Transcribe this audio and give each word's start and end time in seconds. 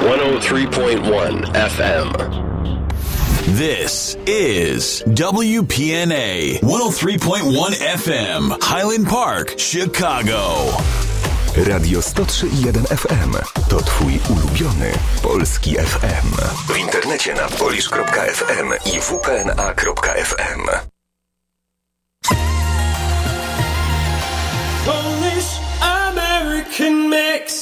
103.1 0.00 1.42
FM. 1.54 2.12
This 3.58 4.16
is 4.26 5.02
WPNA 5.08 6.60
103.1 6.60 7.72
FM, 7.72 8.56
Highland 8.62 9.06
Park, 9.08 9.58
Chicago. 9.58 10.70
Radio 11.56 12.00
103.1 12.00 12.86
FM 12.86 13.32
to 13.68 13.76
twój 13.80 14.18
ulubiony 14.30 14.92
polski 15.22 15.74
FM. 15.76 16.36
W 16.68 16.76
internecie 16.76 17.34
na 17.34 17.48
polisz.fm 17.48 18.72
i 18.84 19.00
wpna.fm. 19.00 20.87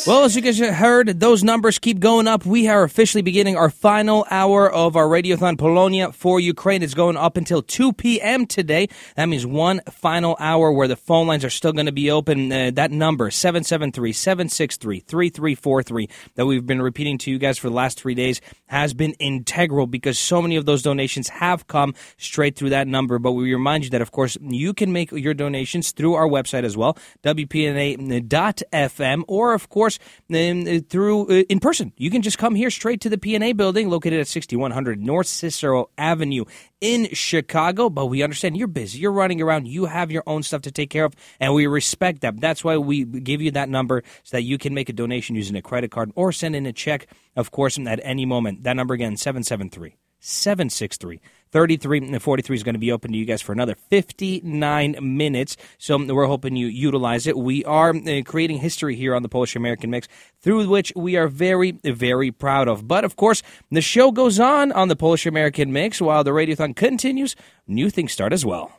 Well, 0.06 0.24
as 0.24 0.36
you 0.36 0.42
guys 0.42 0.58
heard, 0.58 1.20
those 1.20 1.42
numbers 1.42 1.80
keep 1.80 1.98
going 1.98 2.28
up. 2.28 2.46
We 2.46 2.68
are 2.68 2.84
officially 2.84 3.22
beginning 3.22 3.56
our 3.56 3.70
final 3.70 4.24
hour 4.30 4.70
of 4.70 4.94
our 4.94 5.06
Radiothon 5.06 5.58
Polonia 5.58 6.12
for 6.12 6.38
Ukraine. 6.38 6.82
It's 6.82 6.94
going 6.94 7.16
up 7.16 7.36
until 7.36 7.60
2 7.60 7.92
p.m. 7.92 8.46
today. 8.46 8.88
That 9.16 9.26
means 9.26 9.44
one 9.44 9.80
final 9.90 10.36
hour 10.38 10.70
where 10.70 10.86
the 10.86 10.94
phone 10.94 11.26
lines 11.26 11.44
are 11.44 11.50
still 11.50 11.72
going 11.72 11.86
to 11.86 11.92
be 11.92 12.08
open. 12.10 12.52
Uh, 12.52 12.70
that 12.74 12.92
number, 12.92 13.30
773-763-3343, 13.30 16.08
that 16.36 16.46
we've 16.46 16.66
been 16.66 16.82
repeating 16.82 17.18
to 17.18 17.30
you 17.30 17.38
guys 17.38 17.58
for 17.58 17.68
the 17.68 17.74
last 17.74 17.98
three 17.98 18.14
days, 18.14 18.40
has 18.66 18.94
been 18.94 19.14
integral 19.14 19.88
because 19.88 20.18
so 20.18 20.40
many 20.40 20.56
of 20.56 20.66
those 20.66 20.82
donations 20.82 21.28
have 21.28 21.66
come 21.66 21.94
straight 22.16 22.54
through 22.54 22.70
that 22.70 22.86
number. 22.86 23.18
But 23.18 23.32
we 23.32 23.52
remind 23.52 23.82
you 23.84 23.90
that, 23.90 24.02
of 24.02 24.12
course, 24.12 24.38
you 24.40 24.72
can 24.72 24.92
make 24.92 25.10
your 25.10 25.34
donations 25.34 25.90
through 25.90 26.14
our 26.14 26.28
website 26.28 26.62
as 26.64 26.76
well, 26.76 26.96
WPNA.FM, 27.24 29.24
or, 29.36 29.52
of 29.52 29.68
course, 29.68 29.98
uh, 30.32 30.80
through 30.88 31.28
uh, 31.28 31.44
in 31.50 31.60
person. 31.60 31.92
You 31.98 32.10
can 32.10 32.22
just 32.22 32.38
come 32.38 32.54
here 32.54 32.70
straight 32.70 33.02
to 33.02 33.10
the 33.10 33.18
PNA 33.18 33.56
building 33.56 33.90
located 33.90 34.20
at 34.20 34.28
6100 34.28 34.98
North 34.98 35.26
Cicero 35.26 35.90
Avenue 35.98 36.44
in 36.80 37.12
Chicago. 37.12 37.90
But 37.90 38.06
we 38.06 38.22
understand 38.22 38.56
you're 38.56 38.66
busy, 38.66 38.98
you're 38.98 39.12
running 39.12 39.42
around, 39.42 39.68
you 39.68 39.84
have 39.84 40.10
your 40.10 40.22
own 40.26 40.42
stuff 40.42 40.62
to 40.62 40.72
take 40.72 40.88
care 40.88 41.04
of, 41.04 41.14
and 41.38 41.52
we 41.52 41.66
respect 41.66 42.22
that. 42.22 42.40
That's 42.40 42.64
why 42.64 42.78
we 42.78 43.04
give 43.04 43.42
you 43.42 43.50
that 43.50 43.68
number 43.68 44.02
so 44.24 44.38
that 44.38 44.42
you 44.42 44.56
can 44.56 44.72
make 44.72 44.88
a 44.88 44.94
donation 44.94 45.36
using 45.36 45.56
a 45.56 45.62
credit 45.62 45.90
card 45.90 46.12
or 46.14 46.32
send 46.32 46.56
in 46.56 46.64
a 46.64 46.72
check, 46.72 47.06
of 47.36 47.50
course, 47.50 47.78
at 47.78 48.00
any 48.02 48.24
moment. 48.24 48.62
That 48.64 48.76
number 48.76 48.94
again, 48.94 49.18
773 49.18 49.96
763 50.20 51.20
33 51.56 51.98
and 52.08 52.22
43 52.22 52.54
is 52.54 52.62
going 52.62 52.74
to 52.74 52.78
be 52.78 52.92
open 52.92 53.12
to 53.12 53.16
you 53.16 53.24
guys 53.24 53.40
for 53.40 53.52
another 53.52 53.74
59 53.74 54.96
minutes. 55.00 55.56
So 55.78 55.96
we're 55.96 56.26
hoping 56.26 56.54
you 56.54 56.66
utilize 56.66 57.26
it. 57.26 57.34
We 57.34 57.64
are 57.64 57.96
uh, 57.96 58.20
creating 58.26 58.58
history 58.58 58.94
here 58.94 59.14
on 59.14 59.22
the 59.22 59.30
Polish 59.30 59.56
American 59.56 59.88
Mix, 59.88 60.06
through 60.38 60.68
which 60.68 60.92
we 60.94 61.16
are 61.16 61.28
very, 61.28 61.70
very 61.82 62.30
proud 62.30 62.68
of. 62.68 62.86
But 62.86 63.04
of 63.04 63.16
course, 63.16 63.42
the 63.70 63.80
show 63.80 64.12
goes 64.12 64.38
on 64.38 64.70
on 64.70 64.88
the 64.88 64.96
Polish 64.96 65.24
American 65.24 65.72
Mix 65.72 65.98
while 65.98 66.22
the 66.22 66.32
Radiothon 66.32 66.76
continues. 66.76 67.34
New 67.66 67.88
things 67.88 68.12
start 68.12 68.34
as 68.34 68.44
well. 68.44 68.78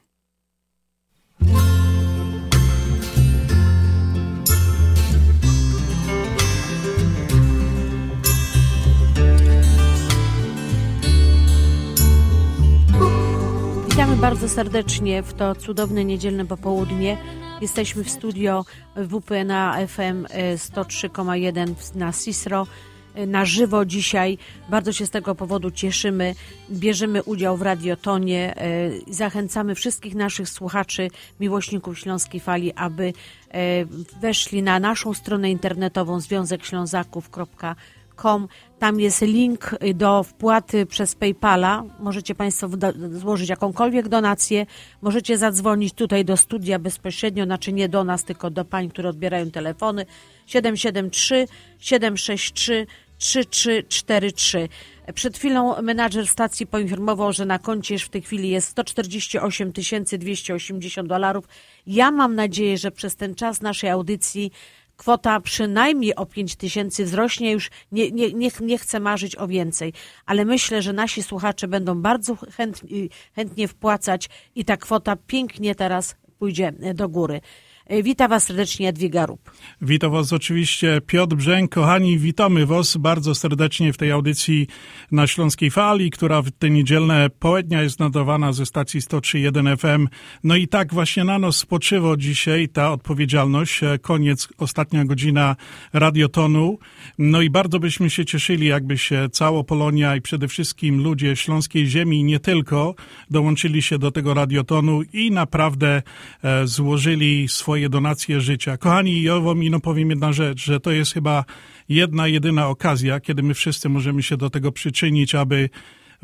Witamy 13.97 14.15
bardzo 14.15 14.49
serdecznie 14.49 15.23
w 15.23 15.33
to 15.33 15.55
cudowne 15.55 16.05
niedzielne 16.05 16.45
popołudnie. 16.45 17.17
Jesteśmy 17.61 18.03
w 18.03 18.09
studio 18.09 18.65
WP 18.95 19.45
na 19.45 19.87
FM 19.87 20.25
103,1 20.55 21.95
na 21.95 22.13
Cisro 22.13 22.67
e, 23.15 23.27
na 23.27 23.45
żywo 23.45 23.85
dzisiaj. 23.85 24.37
Bardzo 24.69 24.93
się 24.93 25.05
z 25.05 25.09
tego 25.09 25.35
powodu 25.35 25.71
cieszymy. 25.71 26.35
Bierzemy 26.71 27.23
udział 27.23 27.57
w 27.57 27.61
radiotonie. 27.61 28.55
E, 28.57 28.89
zachęcamy 29.07 29.75
wszystkich 29.75 30.15
naszych 30.15 30.49
słuchaczy, 30.49 31.07
miłośników 31.39 31.99
Śląskiej 31.99 32.41
Fali, 32.41 32.73
aby 32.73 33.13
e, 33.51 33.85
weszli 34.21 34.63
na 34.63 34.79
naszą 34.79 35.13
stronę 35.13 35.51
internetową 35.51 36.19
związekślązaków.com 36.19 37.75
Com. 38.17 38.47
Tam 38.79 38.99
jest 38.99 39.21
link 39.21 39.75
do 39.95 40.23
wpłaty 40.23 40.85
przez 40.85 41.15
PayPala. 41.15 41.83
Możecie 41.99 42.35
Państwo 42.35 42.69
złożyć 43.11 43.49
jakąkolwiek 43.49 44.07
donację. 44.07 44.65
Możecie 45.01 45.37
zadzwonić 45.37 45.93
tutaj 45.93 46.25
do 46.25 46.37
studia 46.37 46.79
bezpośrednio, 46.79 47.45
znaczy 47.45 47.73
nie 47.73 47.89
do 47.89 48.03
nas, 48.03 48.23
tylko 48.23 48.49
do 48.49 48.65
pań, 48.65 48.89
które 48.89 49.09
odbierają 49.09 49.51
telefony. 49.51 50.05
773 50.45 51.47
763 51.79 52.87
3343. 53.17 54.69
Przed 55.13 55.37
chwilą 55.37 55.81
menadżer 55.81 56.27
stacji 56.27 56.67
poinformował, 56.67 57.33
że 57.33 57.45
na 57.45 57.59
koncie 57.59 57.99
w 57.99 58.09
tej 58.09 58.21
chwili 58.21 58.49
jest 58.49 58.67
148 58.67 59.71
280 60.17 61.09
dolarów. 61.09 61.45
Ja 61.87 62.11
mam 62.11 62.35
nadzieję, 62.35 62.77
że 62.77 62.91
przez 62.91 63.15
ten 63.15 63.35
czas 63.35 63.61
naszej 63.61 63.89
audycji 63.89 64.51
kwota 64.97 65.39
przynajmniej 65.39 66.15
o 66.15 66.25
5 66.25 66.55
tysięcy 66.55 67.05
wzrośnie, 67.05 67.51
już 67.51 67.69
nie, 67.91 68.11
nie, 68.11 68.33
nie, 68.33 68.49
nie 68.61 68.77
chcę 68.77 68.99
marzyć 68.99 69.35
o 69.35 69.47
więcej, 69.47 69.93
ale 70.25 70.45
myślę, 70.45 70.81
że 70.81 70.93
nasi 70.93 71.23
słuchacze 71.23 71.67
będą 71.67 72.01
bardzo 72.01 72.37
chętnie, 72.55 73.07
chętnie 73.35 73.67
wpłacać 73.67 74.29
i 74.55 74.65
ta 74.65 74.77
kwota 74.77 75.15
pięknie 75.27 75.75
teraz 75.75 76.15
pójdzie 76.39 76.73
do 76.93 77.09
góry. 77.09 77.41
E, 77.89 78.03
witam 78.03 78.29
Was 78.29 78.43
serdecznie, 78.43 78.85
Jadwiga 78.85 79.25
Rup. 79.25 79.51
Witam 79.81 80.11
Was 80.11 80.33
oczywiście 80.33 81.01
Piotr 81.07 81.35
Brzęk. 81.35 81.71
Kochani, 81.71 82.17
witamy 82.19 82.65
Was 82.65 82.97
bardzo 82.97 83.35
serdecznie 83.35 83.93
w 83.93 83.97
tej 83.97 84.11
audycji 84.11 84.67
na 85.11 85.27
Śląskiej 85.27 85.71
Fali, 85.71 86.11
która 86.11 86.41
w 86.41 86.51
te 86.51 86.69
niedzielne 86.69 87.29
południa 87.39 87.81
jest 87.81 87.99
nadawana 87.99 88.53
ze 88.53 88.65
stacji 88.65 89.01
103.1 89.01 89.77
FM. 89.77 90.07
No 90.43 90.55
i 90.55 90.67
tak 90.67 90.93
właśnie 90.93 91.23
na 91.23 91.39
nos 91.39 91.57
spoczywa 91.57 92.17
dzisiaj 92.17 92.69
ta 92.69 92.91
odpowiedzialność. 92.91 93.83
E, 93.83 93.99
koniec, 93.99 94.47
ostatnia 94.57 95.05
godzina 95.05 95.55
radiotonu. 95.93 96.77
No 97.17 97.41
i 97.41 97.49
bardzo 97.49 97.79
byśmy 97.79 98.09
się 98.09 98.25
cieszyli, 98.25 98.67
jakby 98.67 98.97
się 98.97 99.29
cała 99.31 99.63
Polonia 99.63 100.15
i 100.15 100.21
przede 100.21 100.47
wszystkim 100.47 101.03
ludzie 101.03 101.35
śląskiej 101.35 101.87
ziemi, 101.87 102.23
nie 102.23 102.39
tylko, 102.39 102.95
dołączyli 103.29 103.81
się 103.81 103.99
do 103.99 104.11
tego 104.11 104.33
radiotonu 104.33 105.01
i 105.13 105.31
naprawdę 105.31 106.01
e, 106.43 106.67
złożyli 106.67 107.47
swoje 107.47 107.76
swoje 107.77 107.89
donacje 107.89 108.41
życia. 108.41 108.77
Kochani, 108.77 109.21
ja 109.21 109.39
wam 109.39 109.63
ino 109.63 109.79
powiem 109.79 110.09
jedna 110.09 110.33
rzecz, 110.33 110.65
że 110.65 110.79
to 110.79 110.91
jest 110.91 111.13
chyba 111.13 111.45
jedna, 111.89 112.27
jedyna 112.27 112.67
okazja, 112.67 113.19
kiedy 113.19 113.43
my 113.43 113.53
wszyscy 113.53 113.89
możemy 113.89 114.23
się 114.23 114.37
do 114.37 114.49
tego 114.49 114.71
przyczynić, 114.71 115.35
aby 115.35 115.69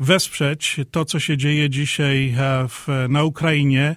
wesprzeć 0.00 0.80
to, 0.90 1.04
co 1.04 1.20
się 1.20 1.36
dzieje 1.36 1.70
dzisiaj 1.70 2.34
e, 2.38 2.68
w, 2.68 2.88
na 3.08 3.22
Ukrainie, 3.24 3.96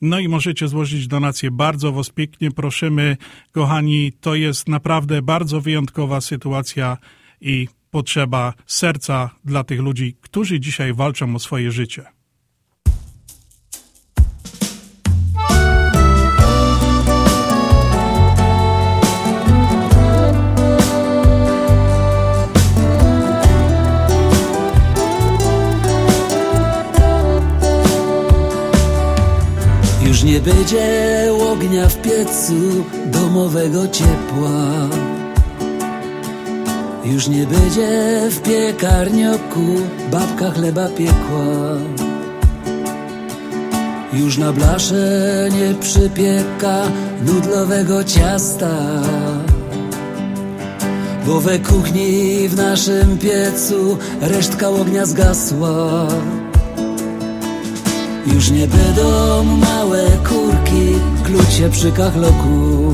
No 0.00 0.18
i 0.18 0.28
możecie 0.28 0.68
złożyć 0.68 1.06
donację. 1.06 1.50
Bardzo 1.50 1.92
Was 1.92 2.12
prosimy, 2.56 3.16
kochani. 3.52 4.12
To 4.20 4.34
jest 4.34 4.68
naprawdę 4.68 5.22
bardzo 5.22 5.60
wyjątkowa 5.60 6.20
sytuacja 6.20 6.96
i 7.40 7.68
potrzeba 7.90 8.54
serca 8.66 9.30
dla 9.44 9.64
tych 9.64 9.80
ludzi, 9.80 10.16
którzy 10.20 10.60
dzisiaj 10.60 10.94
walczą 10.94 11.34
o 11.34 11.38
swoje 11.38 11.70
życie. 11.70 12.21
Już 30.22 30.30
nie 30.30 30.40
będzie 30.40 31.28
ognia 31.50 31.88
w 31.88 31.96
piecu 31.96 32.54
domowego 33.06 33.88
ciepła. 33.88 34.88
Już 37.04 37.28
nie 37.28 37.46
będzie 37.46 38.20
w 38.30 38.42
piekarnioku 38.42 39.66
babka 40.10 40.50
chleba 40.50 40.88
piekła. 40.88 41.76
Już 44.12 44.38
na 44.38 44.52
blasze 44.52 45.48
nie 45.52 45.74
przypieka 45.74 46.82
nudlowego 47.26 48.04
ciasta. 48.04 49.02
Bo 51.26 51.40
we 51.40 51.58
kuchni 51.58 52.48
w 52.48 52.56
naszym 52.56 53.18
piecu 53.18 53.98
resztka 54.20 54.68
ognia 54.68 55.06
zgasła 55.06 56.08
już 58.26 58.50
nie 58.50 58.66
będą 58.66 59.44
małe 59.44 60.02
kurki 60.28 60.94
klucie 61.24 61.70
przy 61.70 61.92
kachloku. 61.92 62.92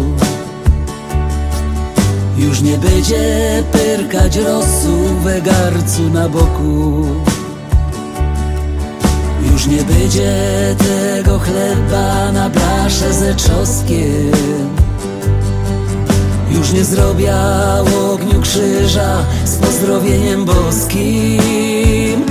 Już 2.39 2.61
nie 2.61 2.79
będzie 2.79 3.63
pyrkać 3.73 4.37
rosu 4.37 4.99
we 5.25 5.43
garcu 5.43 6.03
na 6.13 6.29
boku. 6.29 7.07
Już 9.53 9.67
nie 9.67 9.83
będzie 9.83 10.35
tego 10.79 11.39
chleba 11.39 12.33
na 12.33 12.51
blasze 12.51 13.13
ze 13.13 13.35
czosnkiem. 13.35 14.69
Już 16.51 16.73
nie 16.73 16.85
zrobię 16.85 17.35
ogniu 18.13 18.41
krzyża 18.41 19.25
z 19.45 19.57
pozdrowieniem 19.57 20.45
boskim 20.45 22.28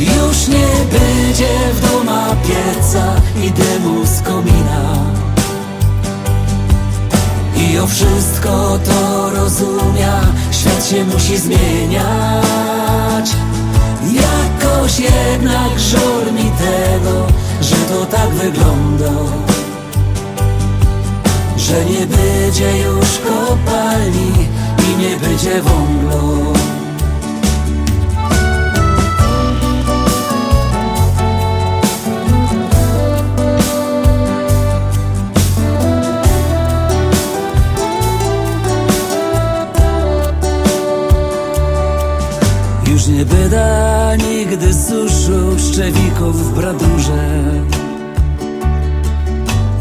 Już 0.00 0.48
nie 0.48 0.98
będzie 0.98 1.48
w 1.74 1.90
doma 1.90 2.36
pieca 2.46 3.14
i 3.44 3.50
dymu 3.50 4.06
z 4.06 4.22
komina. 4.22 4.94
I 7.56 7.78
o 7.78 7.86
wszystko 7.86 8.78
to 8.84 9.30
rozumia, 9.30 10.20
świat 10.50 10.86
się 10.86 11.04
musi 11.04 11.38
zmieniać. 11.38 13.30
Jakoś 14.12 14.98
jednak 14.98 15.78
żal 15.78 16.32
mi 16.32 16.50
tego, 16.50 17.26
że 17.60 17.76
to 17.76 18.06
tak 18.06 18.30
wygląda. 18.30 19.12
Że 21.56 21.84
nie 21.84 22.06
będzie 22.06 22.78
już 22.78 23.08
kopalni 23.18 24.32
i 24.78 25.02
nie 25.02 25.16
będzie 25.16 25.62
wąglo 25.62 26.59
nie 43.10 43.24
byda 43.24 44.16
nigdy 44.16 44.74
suszu 44.74 45.58
szczewików 45.58 46.50
w 46.50 46.54
bradurze. 46.54 47.42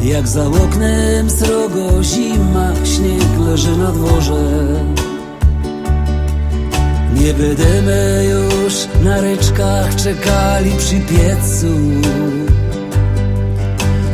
Jak 0.04 0.28
za 0.28 0.46
oknem 0.48 1.30
srogo 1.30 2.04
zima, 2.04 2.72
śnieg 2.84 3.40
leży 3.48 3.78
na 3.78 3.92
dworze. 3.92 4.44
Nie 7.14 7.34
będziemy 7.34 8.26
już 8.32 8.74
na 9.04 9.22
ryczkach 9.22 9.96
czekali 9.96 10.72
przy 10.78 11.00
piecu. 11.00 11.68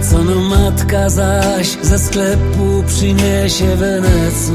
Co 0.02 0.24
no 0.24 0.36
matka 0.36 1.10
zaś 1.10 1.78
ze 1.82 2.00
sklepu 2.00 2.84
przyniesie 2.88 3.76
wenecu 3.76 4.54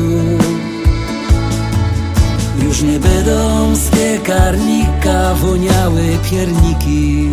nie 2.82 3.00
będą 3.00 3.76
z 3.76 3.88
piekarnika 3.88 5.34
woniały 5.34 6.02
pierniki. 6.30 7.28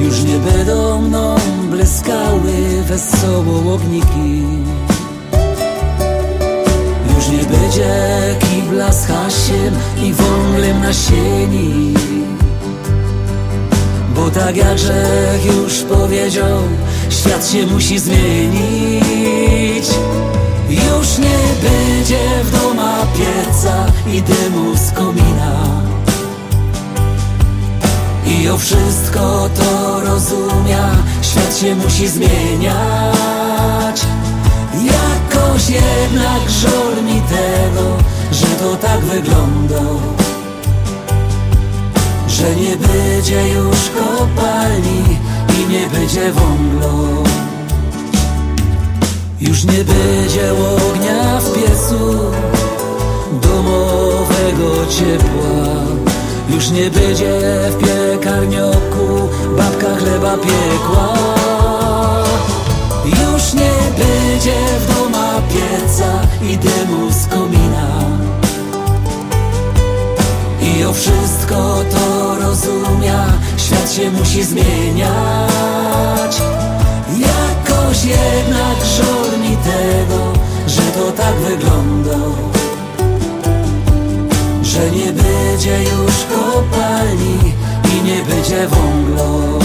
Już 0.00 0.22
nie 0.22 0.38
będą 0.38 1.02
mną 1.02 1.36
błyskały 1.70 2.82
wesoło 2.82 3.74
ogniki 3.74 4.42
Już 7.16 7.28
nie 7.28 7.58
będzie 7.58 7.94
kibla 8.38 8.92
z 8.92 9.06
hasiem 9.06 9.74
i 10.02 10.12
wąglem 10.12 10.82
na 10.82 10.92
sieni. 10.92 11.94
Bo 14.14 14.30
tak 14.30 14.56
jak 14.56 14.74
Grzech 14.74 15.46
już 15.46 15.74
powiedział, 15.74 16.58
świat 17.10 17.50
się 17.50 17.66
musi 17.66 17.98
zmienić. 17.98 19.88
Już 20.70 21.18
nie 21.18 21.38
będzie 21.62 22.18
w 22.44 22.50
doma 22.50 22.77
pieca 23.06 23.86
i 24.06 24.22
dymu 24.22 24.76
z 24.76 24.92
komina. 24.92 25.52
I 28.26 28.48
o 28.48 28.58
wszystko 28.58 29.48
to 29.56 30.00
rozumia, 30.00 30.90
świat 31.22 31.58
się 31.58 31.74
musi 31.74 32.08
zmieniać. 32.08 34.06
Jakoś 34.74 35.70
jednak 35.70 36.50
żal 36.50 37.04
mi 37.04 37.22
tego, 37.22 37.96
że 38.32 38.46
to 38.46 38.76
tak 38.76 39.00
wygląda. 39.00 39.82
Że 42.28 42.56
nie 42.56 42.76
będzie 42.76 43.48
już 43.48 43.78
kopalni 43.98 45.18
i 45.58 45.72
nie 45.72 45.86
będzie 45.86 46.32
wąglo 46.32 47.28
już 49.40 49.64
nie 49.64 49.84
będzie 49.84 50.52
ognia 50.52 51.40
w 51.40 51.52
piecu 51.54 52.30
Domowego 54.58 54.86
ciepła. 54.92 55.74
Już 56.50 56.70
nie 56.70 56.90
będzie 56.90 57.40
w 57.70 57.76
piekarnioku 57.78 59.28
Babka 59.56 59.96
chleba 59.96 60.36
piekła. 60.36 61.14
Już 63.04 63.54
nie 63.54 63.72
będzie 63.98 64.54
w 64.80 64.94
doma 64.94 65.42
pieca 65.48 66.20
I 66.42 66.56
dymu 66.56 67.12
z 67.12 67.26
komina. 67.26 67.88
I 70.62 70.84
o 70.84 70.92
wszystko 70.92 71.84
to 71.90 72.36
rozumia 72.40 73.26
Świat 73.56 73.92
się 73.92 74.10
musi 74.10 74.44
zmieniać. 74.44 76.42
Jakoś 77.18 78.04
jednak 78.04 78.84
żal 78.96 79.40
mi 79.40 79.56
tego, 79.56 80.32
że 80.66 80.82
to 80.82 81.12
tak 81.12 81.34
wygląda 81.34 82.57
Że 84.78 84.90
nie 84.90 85.12
będzie 85.12 85.82
już 85.82 86.14
kopalni 86.30 87.54
i 87.84 88.02
nie 88.02 88.22
będzie 88.22 88.68
wąglo 88.68 89.58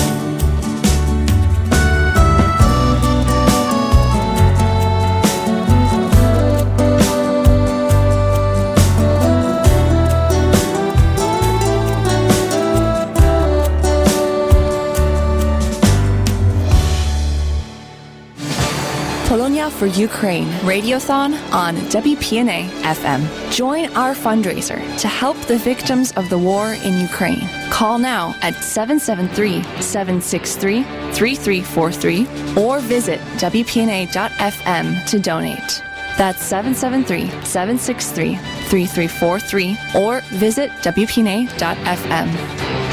for 19.73 19.87
Ukraine 19.87 20.47
Radiothon 20.61 21.33
on 21.51 21.75
WPNA 21.89 22.69
FM. 22.97 23.21
Join 23.51 23.85
our 23.95 24.13
fundraiser 24.13 24.80
to 24.99 25.07
help 25.07 25.37
the 25.47 25.57
victims 25.57 26.11
of 26.13 26.30
the 26.30 26.37
war 26.37 26.73
in 26.85 26.99
Ukraine. 26.99 27.47
Call 27.69 27.97
now 27.97 28.35
at 28.42 28.56
773 28.56 29.63
763 29.81 30.83
3343 30.83 32.63
or 32.63 32.80
visit 32.80 33.19
WPNA.FM 33.37 35.06
to 35.07 35.19
donate. 35.19 35.83
That's 36.18 36.44
773 36.44 37.30
763 37.44 38.35
3343 38.69 39.77
or 40.01 40.21
visit 40.31 40.69
WPNA.FM. 40.81 42.27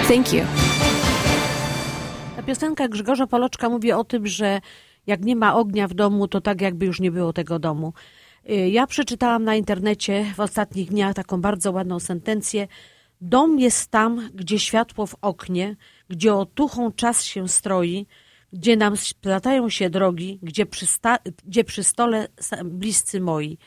Thank 0.06 0.32
you. 0.32 0.46
Piosenka 2.50 2.88
Grzegorza 2.88 3.26
Poloczka 3.26 3.68
mówi 3.68 3.92
o 3.92 4.04
tym, 4.04 4.26
że 4.26 4.60
jak 5.10 5.24
nie 5.24 5.36
ma 5.36 5.54
ognia 5.54 5.88
w 5.88 5.94
domu, 5.94 6.28
to 6.28 6.40
tak 6.40 6.60
jakby 6.60 6.86
już 6.86 7.00
nie 7.00 7.10
było 7.10 7.32
tego 7.32 7.58
domu. 7.58 7.92
Y, 8.50 8.68
Ja 8.68 8.86
przeczytałam 8.86 9.44
na 9.44 9.54
internecie 9.54 10.24
w 10.36 10.40
ostatnich 10.40 10.88
dniach 10.88 11.14
taką 11.14 11.40
bardzo 11.40 11.72
ładną 11.72 12.00
sentencję. 12.00 12.68
Dom 13.20 13.58
jest 13.58 13.90
tam, 13.90 14.30
gdzie 14.34 14.58
światło 14.58 15.06
w 15.06 15.16
oknie, 15.20 15.76
gdzie 16.08 16.34
otuchą 16.34 16.92
czas 16.92 17.24
się 17.24 17.48
stroi, 17.48 18.06
gdzie 18.52 18.76
nam 18.76 18.96
splatają 18.96 19.68
się 19.68 19.90
drogi, 19.90 20.38
gdzie 20.42 20.66
przy, 20.66 20.86
gdzie 21.46 21.64
przy 21.64 21.84
stole 21.84 22.28
bliscy 22.64 23.20
moi. 23.20 23.58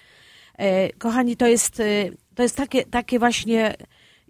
E, 0.57 0.93
kochani, 0.93 1.37
to 1.37 1.47
jest, 1.47 1.79
e, 1.79 2.09
to 2.35 2.43
jest 2.43 2.57
takie, 2.57 2.85
takie 2.85 3.19
właśnie, 3.19 3.75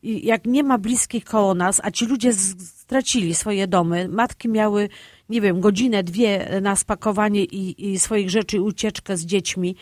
i 0.02 0.26
jak 0.26 0.46
nie 0.46 0.64
ma 0.64 0.78
bliskich 0.78 1.26
koło 1.26 1.54
nas, 1.54 1.82
a 1.84 1.92
ci 1.92 2.06
ludzie 2.06 2.34
stracili 2.34 3.36
swoje 3.36 3.68
domy, 3.68 4.08
matki 4.10 4.50
miały, 4.50 4.90
nie 5.34 5.42
wiem, 5.42 5.60
godzinę, 5.60 6.04
dwie 6.04 6.60
na 6.62 6.76
spakowanie 6.76 7.44
i, 7.44 7.92
i 7.92 8.00
swoich 8.00 8.30
rzeczy, 8.30 8.58
i 8.58 8.60
ucieczkę 8.60 9.18
z 9.18 9.26
dziećmi. 9.26 9.76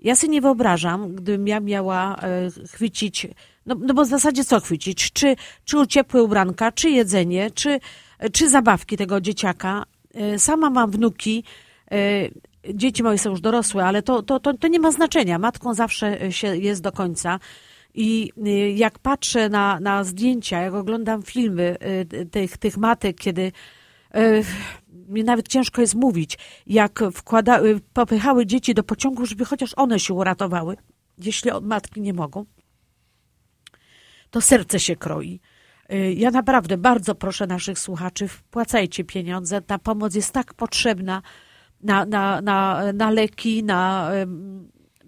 Ja 0.00 0.16
sobie 0.16 0.32
nie 0.32 0.40
wyobrażam, 0.40 1.14
gdybym 1.14 1.48
ja 1.48 1.60
miała 1.60 2.16
e, 2.16 2.50
chwycić, 2.72 3.26
no, 3.66 3.74
no 3.80 3.94
bo 3.94 4.04
w 4.04 4.08
zasadzie 4.08 4.44
co 4.44 4.60
chwycić? 4.60 5.12
Czy, 5.12 5.36
czy 5.64 5.86
ciepłe 5.86 6.22
ubranka, 6.22 6.72
czy 6.72 6.90
jedzenie, 6.90 7.50
czy, 7.50 7.80
czy 8.32 8.50
zabawki 8.50 8.96
tego 8.96 9.20
dzieciaka. 9.20 9.84
E, 10.14 10.38
Sama 10.38 10.70
mam 10.70 10.90
wnuki, 10.90 11.44
e, 11.90 11.96
dzieci 12.74 13.02
moje 13.02 13.18
są 13.18 13.30
już 13.30 13.40
dorosłe, 13.40 13.84
ale 13.84 14.02
to, 14.02 14.22
to, 14.22 14.40
to, 14.40 14.54
to 14.54 14.68
nie 14.68 14.80
ma 14.80 14.90
znaczenia. 14.92 15.38
Matką 15.38 15.74
zawsze 15.74 16.32
się 16.32 16.56
jest 16.56 16.82
do 16.82 16.92
końca. 16.92 17.40
I 17.94 18.32
jak 18.74 18.98
patrzę 18.98 19.48
na, 19.48 19.80
na 19.80 20.04
zdjęcia, 20.04 20.60
jak 20.60 20.74
oglądam 20.74 21.22
filmy 21.22 21.76
tych, 22.30 22.56
tych 22.56 22.76
matek, 22.76 23.16
kiedy 23.16 23.52
mi 25.08 25.24
nawet 25.24 25.48
ciężko 25.48 25.80
jest 25.80 25.94
mówić, 25.94 26.38
jak 26.66 27.00
wkłada, 27.12 27.60
popychały 27.92 28.46
dzieci 28.46 28.74
do 28.74 28.82
pociągu, 28.82 29.26
żeby 29.26 29.44
chociaż 29.44 29.72
one 29.76 30.00
się 30.00 30.14
uratowały, 30.14 30.76
jeśli 31.18 31.50
matki 31.62 32.00
nie 32.00 32.12
mogą, 32.12 32.44
to 34.30 34.40
serce 34.40 34.80
się 34.80 34.96
kroi. 34.96 35.40
Ja 36.16 36.30
naprawdę 36.30 36.78
bardzo 36.78 37.14
proszę 37.14 37.46
naszych 37.46 37.78
słuchaczy, 37.78 38.28
wpłacajcie 38.28 39.04
pieniądze. 39.04 39.62
Ta 39.62 39.78
pomoc 39.78 40.14
jest 40.14 40.32
tak 40.32 40.54
potrzebna 40.54 41.22
na, 41.80 42.06
na, 42.06 42.40
na, 42.40 42.92
na 42.92 43.10
leki, 43.10 43.64
na, 43.64 44.10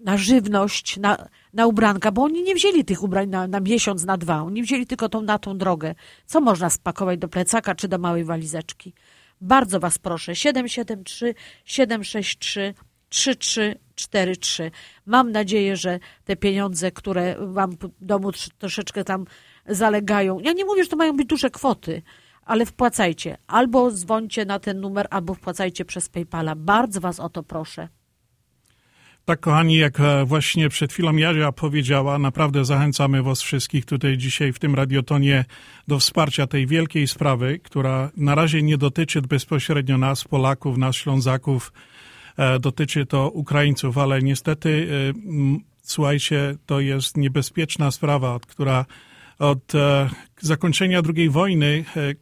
na 0.03 0.17
żywność, 0.17 0.97
na, 0.97 1.27
na 1.53 1.67
ubranka, 1.67 2.11
bo 2.11 2.23
oni 2.23 2.43
nie 2.43 2.55
wzięli 2.55 2.85
tych 2.85 3.03
ubrań 3.03 3.29
na, 3.29 3.47
na 3.47 3.59
miesiąc, 3.59 4.05
na 4.05 4.17
dwa. 4.17 4.41
Oni 4.41 4.63
wzięli 4.63 4.85
tylko 4.85 5.09
tą 5.09 5.21
na 5.21 5.39
tą 5.39 5.57
drogę. 5.57 5.95
Co 6.25 6.41
można 6.41 6.69
spakować 6.69 7.19
do 7.19 7.27
plecaka 7.27 7.75
czy 7.75 7.87
do 7.87 7.97
małej 7.97 8.23
walizeczki? 8.23 8.93
Bardzo 9.41 9.79
Was 9.79 9.97
proszę. 9.97 10.35
773 10.35 11.33
763 11.65 12.73
3343. 13.09 14.71
Mam 15.05 15.31
nadzieję, 15.31 15.75
że 15.75 15.99
te 16.25 16.35
pieniądze, 16.35 16.91
które 16.91 17.35
Wam 17.39 17.71
w 17.71 18.05
domu 18.05 18.31
troszeczkę 18.57 19.03
tam 19.03 19.25
zalegają, 19.65 20.39
ja 20.39 20.53
nie 20.53 20.65
mówię, 20.65 20.83
że 20.83 20.89
to 20.89 20.95
mają 20.95 21.17
być 21.17 21.27
duże 21.27 21.49
kwoty, 21.49 22.01
ale 22.45 22.65
wpłacajcie. 22.65 23.37
Albo 23.47 23.91
dzwońcie 23.91 24.45
na 24.45 24.59
ten 24.59 24.79
numer, 24.79 25.07
albo 25.09 25.33
wpłacajcie 25.33 25.85
przez 25.85 26.09
PayPala. 26.09 26.55
Bardzo 26.55 27.01
Was 27.01 27.19
o 27.19 27.29
to 27.29 27.43
proszę. 27.43 27.87
Tak, 29.27 29.39
kochani, 29.39 29.75
jak 29.77 29.99
e, 29.99 30.25
właśnie 30.25 30.69
przed 30.69 30.93
chwilą 30.93 31.15
Jadzia 31.15 31.51
powiedziała, 31.51 32.19
naprawdę 32.19 32.65
zachęcamy 32.65 33.23
Was 33.23 33.41
wszystkich 33.41 33.85
tutaj 33.85 34.17
dzisiaj 34.17 34.53
w 34.53 34.59
tym 34.59 34.75
radiotonie 34.75 35.45
do 35.87 35.99
wsparcia 35.99 36.47
tej 36.47 36.67
wielkiej 36.67 37.07
sprawy, 37.07 37.59
która 37.63 38.11
na 38.17 38.35
razie 38.35 38.61
nie 38.61 38.77
dotyczy 38.77 39.21
bezpośrednio 39.21 39.97
nas, 39.97 40.23
Polaków, 40.23 40.77
nas, 40.77 40.95
Ślązaków, 40.95 41.73
e, 42.37 42.59
dotyczy 42.59 43.05
to 43.05 43.29
Ukraińców, 43.29 43.97
ale 43.97 44.21
niestety, 44.21 44.87
e, 44.91 45.19
słuchajcie, 45.81 46.55
to 46.65 46.79
jest 46.79 47.17
niebezpieczna 47.17 47.91
sprawa, 47.91 48.39
która 48.47 48.85
od 49.39 49.75
e, 49.75 50.09
zakończenia 50.41 51.01
II 51.15 51.29
wojny 51.29 51.85
e, 51.95 52.13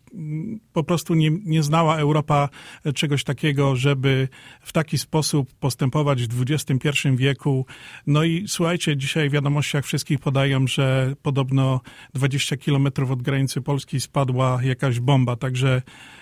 po 0.73 0.83
prostu 0.83 1.13
nie, 1.13 1.31
nie 1.31 1.63
znała 1.63 1.97
Europa 1.97 2.49
czegoś 2.95 3.23
takiego, 3.23 3.75
żeby 3.75 4.27
w 4.61 4.71
taki 4.71 4.97
sposób 4.97 5.53
postępować 5.59 6.27
w 6.27 6.43
XXI 6.49 6.89
wieku. 7.15 7.65
No 8.07 8.23
i 8.23 8.45
słuchajcie, 8.47 8.97
dzisiaj 8.97 9.29
w 9.29 9.33
wiadomościach 9.33 9.85
wszystkich 9.85 10.19
podają, 10.19 10.67
że 10.67 11.15
podobno 11.21 11.81
20 12.13 12.57
kilometrów 12.57 13.11
od 13.11 13.21
granicy 13.21 13.61
Polski 13.61 13.99
spadła 13.99 14.59
jakaś 14.63 14.99
bomba, 14.99 15.35
także 15.35 15.81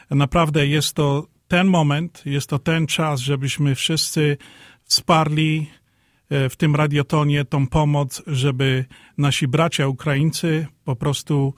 naprawdę 0.09 0.67
jest 0.67 0.93
to 0.93 1.27
ten 1.47 1.67
moment, 1.67 2.23
jest 2.25 2.49
to 2.49 2.59
ten 2.59 2.87
czas, 2.87 3.19
żebyśmy 3.19 3.75
wszyscy 3.75 4.37
wsparli 4.83 5.67
E, 5.67 5.82
w 6.49 6.55
tym 6.55 6.75
radiotonie 6.75 7.45
tą 7.45 7.67
pomoc, 7.67 8.23
żeby 8.27 8.85
nasi 9.17 9.47
bracia 9.47 9.87
Ukraińcy 9.87 10.67
po 10.83 10.95
prostu 10.95 11.53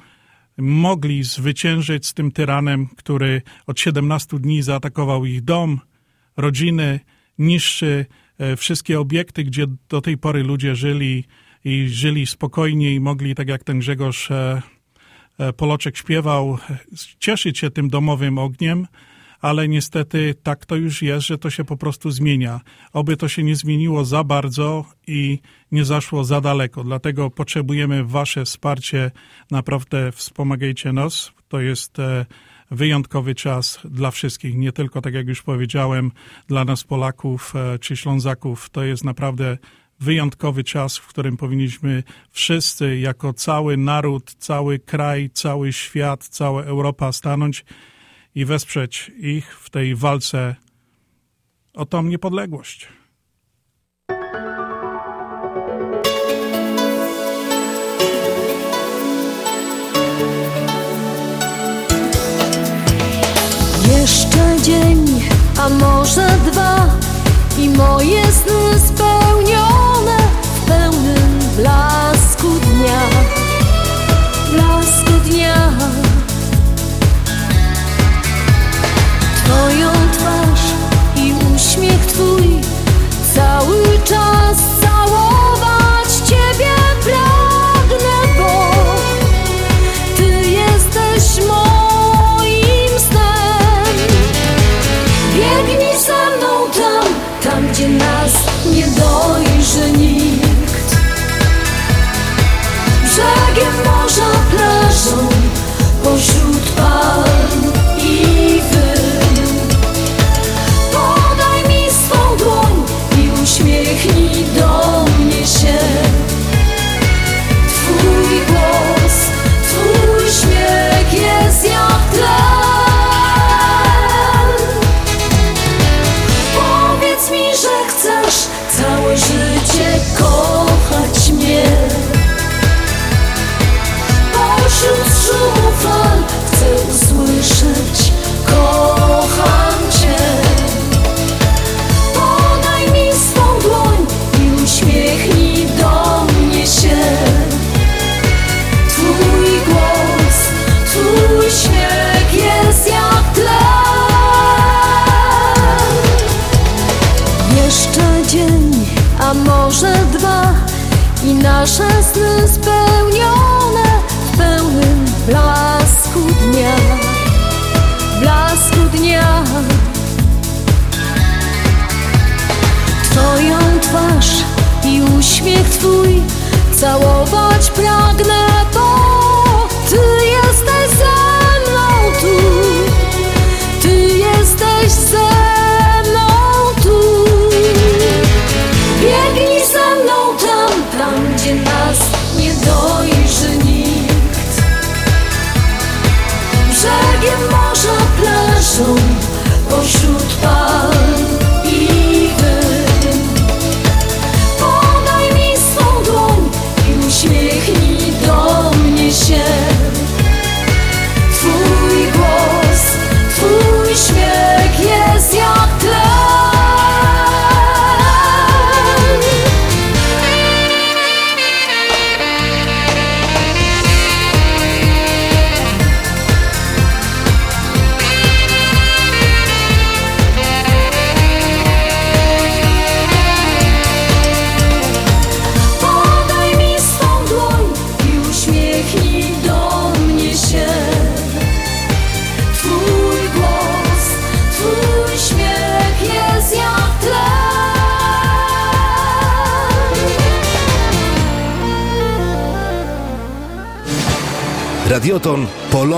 mogli 0.58 1.24
zwyciężyć 1.24 2.08
z 2.08 2.14
tym 2.14 2.32
tyranem, 2.32 2.88
który 2.88 3.42
od 3.68 3.80
17 3.80 4.40
dni 4.40 4.62
zaatakował 4.62 5.26
ich 5.26 5.42
dom, 5.42 5.80
rodziny, 6.38 7.00
niszczy 7.38 8.06
e, 8.38 8.56
wszystkie 8.56 9.00
obiekty, 9.00 9.44
gdzie 9.44 9.66
do 9.90 10.02
tej 10.02 10.18
pory 10.18 10.44
ludzie 10.44 10.76
żyli 10.76 11.24
i 11.66 11.88
żyli 11.90 12.26
spokojnie 12.26 12.96
i 12.96 13.00
mogli, 13.00 13.36
tak 13.36 13.48
jak 13.48 13.64
ten 13.64 13.80
Grzegorz 13.80 14.32
e, 14.32 14.62
Poloczek 15.58 15.98
śpiewał, 15.98 16.58
cieszyć 17.20 17.60
się 17.60 17.72
tym 17.72 17.90
domowym 17.90 18.38
ogniem, 18.38 18.88
ale 19.46 19.68
niestety 19.68 20.36
tak 20.44 20.66
to 20.66 20.76
już 20.76 21.02
jest, 21.02 21.28
że 21.28 21.38
to 21.38 21.50
się 21.50 21.64
po 21.64 21.78
prostu 21.78 22.12
zmienia. 22.12 22.62
Oby 22.94 23.18
to 23.18 23.28
się 23.28 23.44
nie 23.44 23.56
zmieniło 23.56 24.06
za 24.06 24.24
bardzo 24.24 24.86
i 25.08 25.40
nie 25.72 25.86
zaszło 25.86 26.24
za 26.24 26.42
daleko. 26.42 26.84
Dlatego 26.84 27.30
potrzebujemy 27.30 28.06
Wasze 28.06 28.46
wsparcie. 28.46 29.12
Naprawdę 29.52 30.12
wspomagajcie 30.12 30.94
nas. 30.94 31.32
To 31.48 31.60
jest 31.60 32.00
e, 32.00 32.26
wyjątkowy 32.72 33.36
czas 33.36 33.80
dla 33.84 34.12
wszystkich, 34.12 34.56
nie 34.56 34.72
tylko, 34.72 35.02
tak 35.02 35.14
jak 35.14 35.28
już 35.28 35.42
powiedziałem, 35.42 36.12
dla 36.48 36.66
nas 36.66 36.84
Polaków 36.84 37.54
e, 37.56 37.80
czy 37.80 37.98
Ślązaków. 37.98 38.70
To 38.70 38.84
jest 38.84 39.04
naprawdę 39.04 39.58
wyjątkowy 40.00 40.64
czas, 40.64 40.98
w 40.98 41.08
którym 41.08 41.38
powinniśmy 41.38 42.04
wszyscy, 42.32 42.98
jako 42.98 43.34
cały 43.34 43.78
naród, 43.78 44.36
cały 44.40 44.80
kraj, 44.80 45.30
cały 45.34 45.74
świat, 45.74 46.28
cała 46.28 46.64
Europa 46.64 47.12
stanąć 47.12 47.66
i 48.36 48.46
wesprzeć 48.46 49.12
ich 49.18 49.60
w 49.60 49.70
tej 49.70 49.96
walce 49.96 50.56
o 51.74 51.86
tą 51.86 52.04
niepodległość. 52.04 52.88
Jeszcze 63.88 64.62
dzień, 64.64 65.06
a 65.60 65.70
może 65.70 66.38
dwa 66.52 66.98
i 67.58 67.70
moje 67.70 68.26
sny 68.26 68.80
spełnione 68.80 70.18
w 70.44 70.66
pełnym 70.68 71.40
blasku 71.58 71.95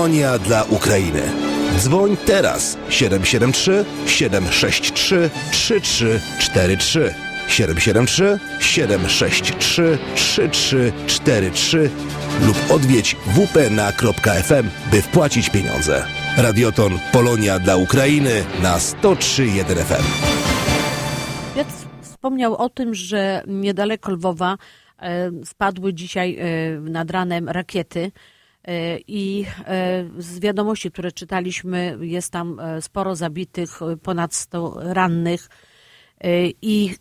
Polonia 0.08 0.38
dla 0.38 0.64
Ukrainy. 0.64 1.22
Dzwoń 1.78 2.16
teraz 2.26 2.78
773 2.88 3.84
763 4.06 5.30
3343 5.50 7.14
773 7.48 8.38
763 8.60 9.98
3343 10.14 11.90
lub 12.46 12.56
odwiedź 12.70 13.16
wpna.fm, 13.34 14.68
by 14.90 15.02
wpłacić 15.02 15.50
pieniądze. 15.50 16.04
Radioton 16.36 16.98
Polonia 17.12 17.58
dla 17.58 17.76
Ukrainy 17.76 18.44
na 18.62 18.78
103.1 18.78 19.74
FM. 19.74 20.04
Piotr 21.54 21.72
wspomniał 22.00 22.56
o 22.56 22.68
tym, 22.68 22.94
że 22.94 23.42
niedaleko 23.46 24.12
Lwowa 24.12 24.56
e, 24.98 25.30
spadły 25.44 25.94
dzisiaj 25.94 26.36
e, 26.38 26.44
nad 26.80 27.10
ranem 27.10 27.48
rakiety. 27.48 28.12
E, 28.68 28.98
I 29.06 29.44
e, 29.66 30.04
z 30.18 30.38
wiadomości, 30.38 30.90
które 30.90 31.12
czytaliśmy, 31.12 31.98
jest 32.00 32.32
tam 32.32 32.60
e, 32.60 32.82
sporo 32.82 33.16
zabitych, 33.16 33.80
ponad 34.02 34.34
100 34.34 34.76
rannych. 34.94 35.48
I 36.62 36.94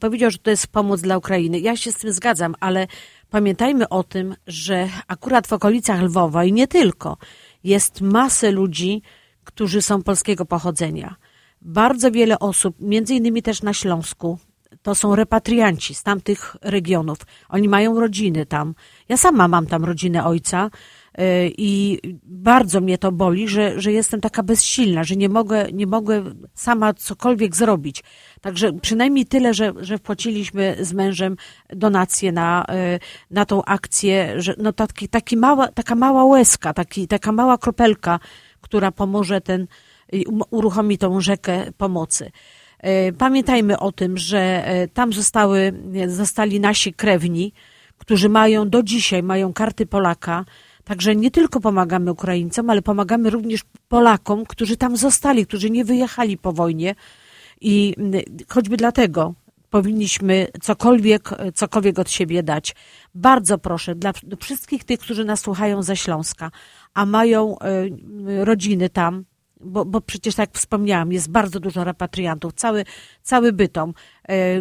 powiedział, 0.00 0.30
że 0.30 0.38
to 0.38 0.50
jest 0.50 0.66
pomoc 0.66 1.00
dla 1.00 1.18
Ukrainy. 1.18 1.58
Ja 1.60 1.76
się 1.76 1.92
z 1.92 1.96
tym 1.96 2.12
zgadzam, 2.12 2.54
ale 2.60 2.86
pamiętajmy 3.30 3.88
o 3.88 4.04
tym, 4.04 4.34
że 4.46 4.88
akurat 5.08 5.46
w 5.46 5.52
okolicach 5.52 6.02
Lwowa 6.02 6.44
i 6.44 6.52
nie 6.52 6.68
tylko 6.68 7.16
jest 7.64 8.00
masę 8.00 8.50
ludzi, 8.50 9.02
którzy 9.44 9.82
są 9.82 10.02
polskiego 10.02 10.46
pochodzenia. 10.46 11.16
Bardzo 11.62 12.10
wiele 12.10 12.38
osób, 12.38 12.76
między 12.80 13.14
innymi 13.14 13.42
też 13.42 13.62
na 13.62 13.74
Śląsku, 13.74 14.38
to 14.84 14.94
są 14.94 15.16
repatrianci 15.16 15.94
z 15.94 16.02
tamtych 16.02 16.56
regionów. 16.62 17.18
Oni 17.48 17.68
mają 17.68 18.00
rodziny 18.00 18.46
tam. 18.46 18.74
Ja 19.08 19.16
sama 19.16 19.48
mam 19.48 19.66
tam 19.66 19.84
rodzinę 19.84 20.24
ojca 20.24 20.70
y, 21.18 21.52
i 21.58 21.98
bardzo 22.22 22.80
mnie 22.80 22.98
to 22.98 23.12
boli, 23.12 23.48
że, 23.48 23.80
że 23.80 23.92
jestem 23.92 24.20
taka 24.20 24.42
bezsilna, 24.42 25.04
że 25.04 25.16
nie 25.16 25.28
mogę, 25.28 25.66
nie 25.72 25.86
mogę 25.86 26.24
sama 26.54 26.94
cokolwiek 26.94 27.56
zrobić. 27.56 28.02
Także 28.40 28.72
przynajmniej 28.72 29.26
tyle, 29.26 29.54
że, 29.54 29.72
że 29.80 29.98
wpłaciliśmy 29.98 30.76
z 30.80 30.92
mężem 30.92 31.36
donację 31.68 32.32
na, 32.32 32.66
y, 32.94 33.00
na 33.30 33.44
tą 33.44 33.64
akcję, 33.64 34.42
że 34.42 34.54
no 34.58 34.72
taki, 34.72 35.08
taki 35.08 35.36
mała, 35.36 35.68
taka 35.68 35.94
mała 35.94 36.24
łezka, 36.24 36.72
taki, 36.74 37.08
taka 37.08 37.32
mała 37.32 37.58
kropelka, 37.58 38.20
która 38.60 38.92
pomoże 38.92 39.40
ten, 39.40 39.66
i 40.12 40.24
um- 40.24 40.42
uruchomi 40.50 40.98
tą 40.98 41.20
rzekę 41.20 41.72
pomocy. 41.76 42.30
E, 42.84 43.12
Pamiętajmy 43.12 43.78
o 43.78 43.92
tym, 43.92 44.18
że 44.18 44.66
e, 44.66 44.88
tam 44.88 45.12
zostały, 45.12 45.72
zostali 46.06 46.60
nasi 46.60 46.92
krewni, 46.92 47.52
którzy 47.98 48.28
mają 48.28 48.70
do 48.70 48.82
dzisiaj, 48.82 49.22
mają 49.22 49.52
karty 49.52 49.86
Polaka. 49.86 50.44
Także 50.84 51.16
nie 51.16 51.30
tylko 51.30 51.60
pomagamy 51.60 52.12
Ukraińcom, 52.12 52.70
ale 52.70 52.82
pomagamy 52.82 53.30
również 53.30 53.60
Polakom, 53.88 54.46
którzy 54.46 54.76
tam 54.76 54.96
zostali, 54.96 55.46
którzy 55.46 55.70
nie 55.70 55.84
wyjechali 55.84 56.38
po 56.38 56.52
wojnie. 56.52 56.94
I 57.60 57.94
choćby 58.48 58.76
dlatego 58.76 59.34
powinniśmy 59.70 60.48
cokolwiek, 60.62 61.30
cokolwiek 61.54 61.98
od 61.98 62.10
siebie 62.10 62.42
dać. 62.42 62.74
Bardzo 63.14 63.58
proszę, 63.58 63.94
dla 63.94 64.12
wszystkich 64.40 64.84
tych, 64.84 65.00
którzy 65.00 65.24
nas 65.24 65.40
słuchają 65.40 65.82
ze 65.82 65.96
Śląska, 65.96 66.50
a 66.94 67.06
mają 67.06 67.58
e, 67.58 68.44
rodziny 68.44 68.90
tam, 68.90 69.24
bo, 69.64 69.84
bo 69.84 70.00
przecież 70.00 70.34
tak 70.34 70.48
jak 70.48 70.58
wspomniałam, 70.58 71.12
jest 71.12 71.30
bardzo 71.30 71.60
dużo 71.60 71.84
repatriantów, 71.84 72.52
cały, 72.54 72.84
cały 73.22 73.52
Bytom, 73.52 73.94
e, 74.28 74.60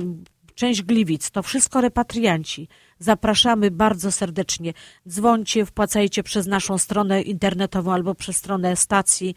część 0.55 0.81
Gliwic, 0.81 1.31
to 1.31 1.43
wszystko 1.43 1.81
repatrianci. 1.81 2.67
Zapraszamy 2.99 3.71
bardzo 3.71 4.11
serdecznie. 4.11 4.73
Dzwońcie, 5.07 5.65
wpłacajcie 5.65 6.23
przez 6.23 6.47
naszą 6.47 6.77
stronę 6.77 7.21
internetową 7.21 7.93
albo 7.93 8.15
przez 8.15 8.37
stronę 8.37 8.75
stacji 8.75 9.35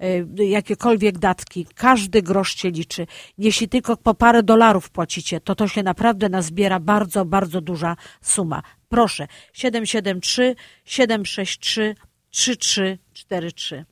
e, 0.00 0.44
jakiekolwiek 0.44 1.18
datki. 1.18 1.66
Każdy 1.74 2.22
grosz 2.22 2.56
się 2.56 2.70
liczy. 2.70 3.06
Jeśli 3.38 3.68
tylko 3.68 3.96
po 3.96 4.14
parę 4.14 4.42
dolarów 4.42 4.90
płacicie, 4.90 5.40
to 5.40 5.54
to 5.54 5.68
się 5.68 5.82
naprawdę 5.82 6.28
nazbiera 6.28 6.80
bardzo, 6.80 7.24
bardzo 7.24 7.60
duża 7.60 7.96
suma. 8.22 8.62
Proszę, 8.88 9.26
773 9.52 10.54
763 10.84 11.94
3343. 12.30 13.91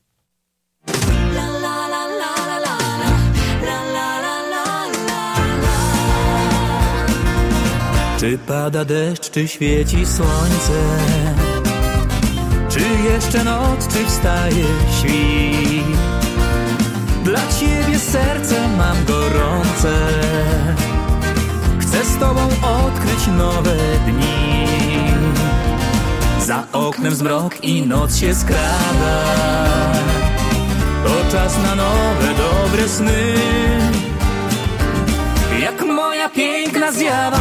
Czy 8.21 8.39
pada 8.39 8.85
deszcz, 8.85 9.31
czy 9.31 9.49
świeci 9.49 10.07
słońce? 10.07 10.81
Czy 12.69 12.81
jeszcze 12.81 13.45
noc, 13.45 13.89
czy 13.89 14.07
wstaje 14.07 14.65
świt? 14.99 15.99
Dla 17.25 17.41
ciebie 17.61 17.99
serce 17.99 18.69
mam 18.79 19.05
gorące 19.05 19.93
Chcę 21.79 22.05
z 22.05 22.17
tobą 22.19 22.41
odkryć 22.63 23.27
nowe 23.39 23.77
dni 24.07 24.67
Za 26.47 26.65
oknem 26.73 27.15
zmrok 27.15 27.65
i 27.65 27.87
noc 27.87 28.17
się 28.17 28.35
skrada 28.35 29.25
To 31.05 31.33
czas 31.33 31.63
na 31.63 31.75
nowe, 31.75 32.35
dobre 32.39 32.89
sny 32.89 33.35
jak 35.61 35.83
piękna 36.35 36.93
zjawa, 36.93 37.41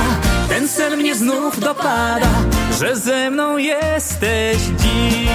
ten 0.50 0.68
sen 0.68 0.98
mnie 0.98 1.16
znów 1.16 1.60
dopada, 1.60 2.30
że 2.80 2.96
ze 2.96 3.30
mną 3.30 3.58
jesteś 3.58 4.58
dziś. 4.58 5.30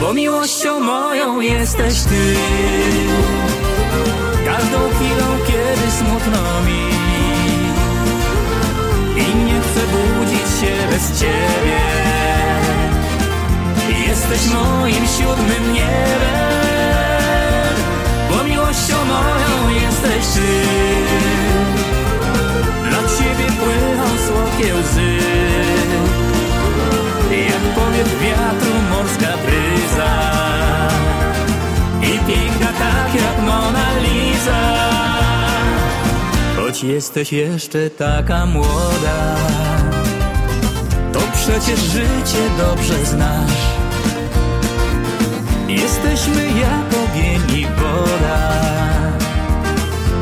Bo 0.00 0.14
miłością 0.14 0.80
moją 0.80 1.40
jesteś 1.40 2.02
ty. 2.02 2.36
Każdą 4.44 4.78
chwilą, 4.78 5.26
kiedy 5.46 5.90
smutno 5.98 6.60
mi 6.66 6.86
i 9.16 9.34
nie 9.44 9.60
chcę 9.60 9.80
budzić 9.86 10.60
się 10.60 10.88
bez 10.90 11.20
ciebie. 11.20 11.80
Jesteś 14.08 14.54
moim 14.54 15.06
siódmym 15.06 15.72
niebem, 15.72 16.56
bo 18.30 18.44
miłością 18.44 18.96
moją 19.04 19.70
jesteś 19.80 20.26
ty. 20.34 21.45
Łzy, 24.64 25.18
jak 27.30 27.74
powiew 27.74 28.20
wiatru 28.22 28.72
morska 28.90 29.32
bryza 29.44 30.12
i 32.02 32.18
piękna 32.26 32.66
tak 32.66 33.14
jak 33.14 33.42
Mona 33.46 33.98
Lisa. 33.98 34.76
Choć 36.56 36.84
jesteś 36.84 37.32
jeszcze 37.32 37.90
taka 37.90 38.46
młoda, 38.46 39.36
to 41.12 41.20
przecież 41.34 41.80
życie 41.80 42.42
dobrze 42.58 43.04
znasz. 43.04 43.76
Jesteśmy 45.68 46.42
jak 46.46 46.88
ogień 47.04 47.60
i 47.60 47.66
woda 47.66 48.52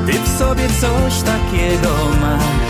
Ty 0.06 0.12
w 0.12 0.38
sobie 0.38 0.68
coś 0.80 1.22
takiego 1.22 1.90
masz 2.20 2.63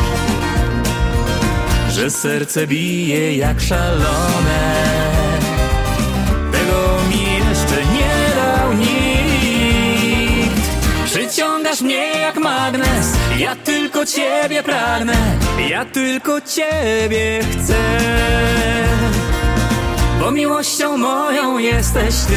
że 1.94 2.10
serce 2.10 2.66
bije 2.66 3.36
jak 3.36 3.60
szalone. 3.60 4.74
Tego 6.52 6.98
mi 7.10 7.22
jeszcze 7.22 7.76
nie 7.94 8.14
dał 8.36 8.72
nikt. 8.72 8.94
Przyciągasz 11.04 11.80
mnie 11.80 12.10
jak 12.20 12.36
magnes, 12.36 13.12
ja 13.38 13.56
tylko 13.56 14.06
ciebie 14.06 14.62
pragnę, 14.62 15.38
ja 15.68 15.84
tylko 15.84 16.40
ciebie 16.40 17.40
chcę. 17.52 17.80
Bo 20.20 20.30
miłością 20.30 20.96
moją 20.96 21.58
jesteś 21.58 22.14
ty. 22.14 22.36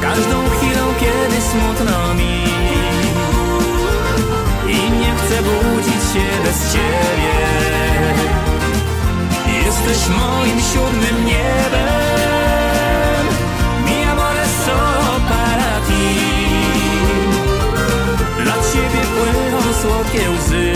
Każdą 0.00 0.48
chwilą, 0.48 0.94
kiedy 1.00 1.40
smutno 1.40 2.14
mi. 2.14 2.45
Jesteś 9.64 10.08
moim 10.08 10.60
siódmym 10.60 11.26
niebem, 11.26 13.26
mi 13.86 14.04
amore 14.04 14.46
so 14.64 14.78
para 15.28 15.80
ti. 15.86 16.06
Ciebie 18.72 19.04
płyną 19.16 19.60
słodkie 19.82 20.30
łzy, 20.30 20.72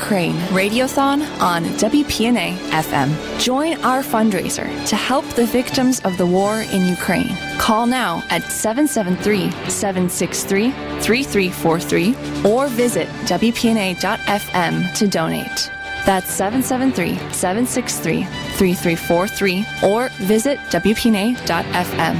Ukraine 0.00 0.36
Radiothon 0.50 1.20
on 1.40 1.62
WPNA 1.76 2.56
FM. 2.88 3.08
Join 3.38 3.72
our 3.84 4.02
fundraiser 4.02 4.66
to 4.88 4.96
help 4.96 5.26
the 5.36 5.44
victims 5.44 6.00
of 6.06 6.16
the 6.16 6.24
war 6.24 6.54
in 6.72 6.82
Ukraine. 6.86 7.36
Call 7.58 7.86
now 7.86 8.22
at 8.30 8.42
773 8.50 9.50
763 9.68 10.70
3343 11.00 12.50
or 12.50 12.68
visit 12.68 13.08
WPNA.FM 13.26 14.74
to 14.98 15.06
donate. 15.06 15.70
That's 16.06 16.30
773 16.32 17.18
763 17.32 18.24
3343 18.56 19.64
or 19.84 20.08
visit 20.26 20.58
WPNA.FM. 20.70 22.16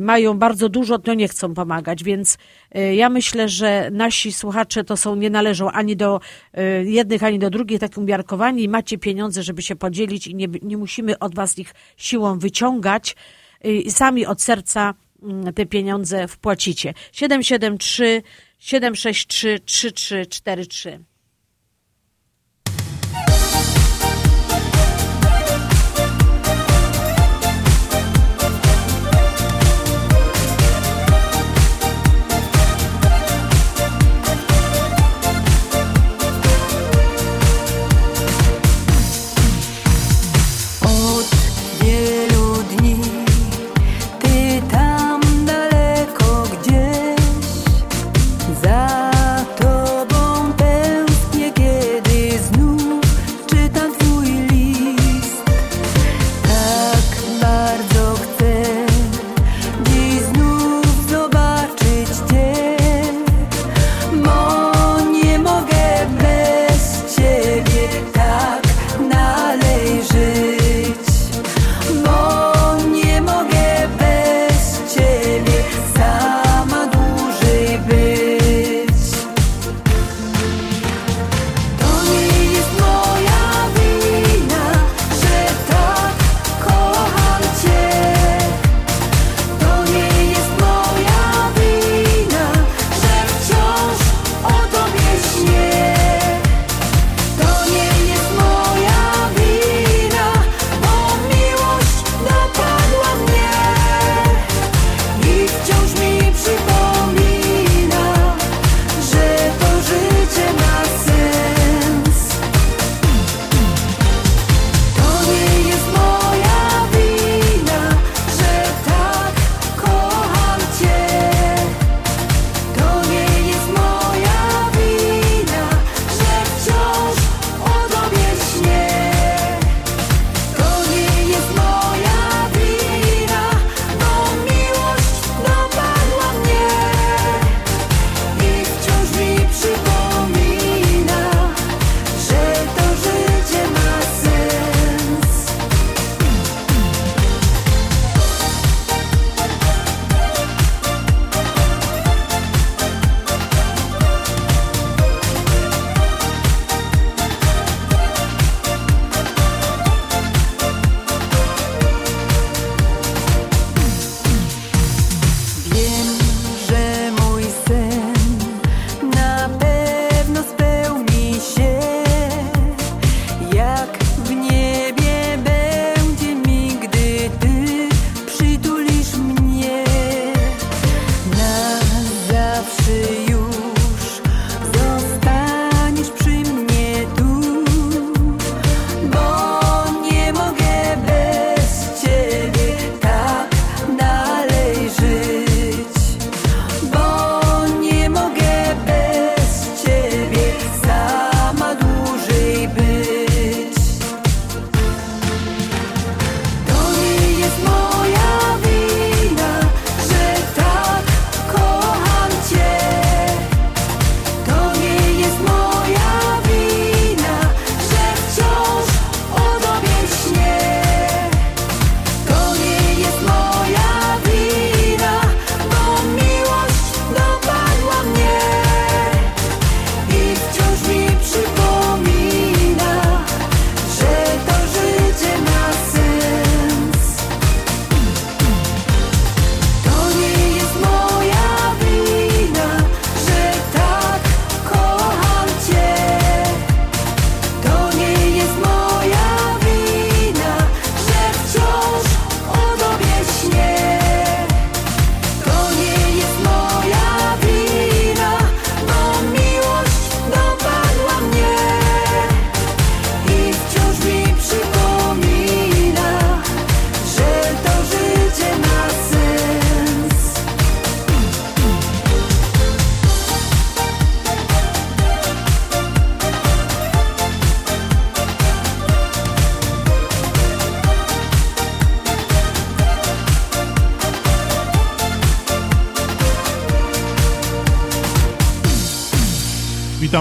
mają 0.00 0.38
bardzo 0.38 0.68
dużo, 0.68 0.98
to 0.98 1.14
nie 1.14 1.28
chcą 1.28 1.54
pomagać, 1.54 2.04
więc 2.04 2.38
ja 2.94 3.08
myślę, 3.08 3.48
że 3.48 3.90
nasi 3.92 4.32
słuchacze 4.32 4.84
to 4.84 4.96
są, 4.96 5.16
nie 5.16 5.30
należą 5.30 5.70
ani 5.70 5.96
do 5.96 6.20
jednych, 6.84 7.22
ani 7.22 7.38
do 7.38 7.50
drugich, 7.50 7.80
tak 7.80 7.98
umiarkowani. 7.98 8.68
Macie 8.68 8.98
pieniądze, 8.98 9.42
żeby 9.42 9.62
się 9.62 9.76
podzielić 9.76 10.26
i 10.26 10.34
nie, 10.34 10.48
nie 10.62 10.76
musimy 10.76 11.18
od 11.18 11.34
was 11.34 11.58
ich 11.58 11.74
siłą 11.96 12.38
wyciągać. 12.38 13.16
I 13.64 13.90
sami 13.90 14.26
od 14.26 14.42
serca 14.42 14.94
te 15.54 15.66
pieniądze 15.66 16.28
wpłacicie. 16.28 16.94
773 17.12 18.22
763 18.58 19.60
3343 19.64 21.04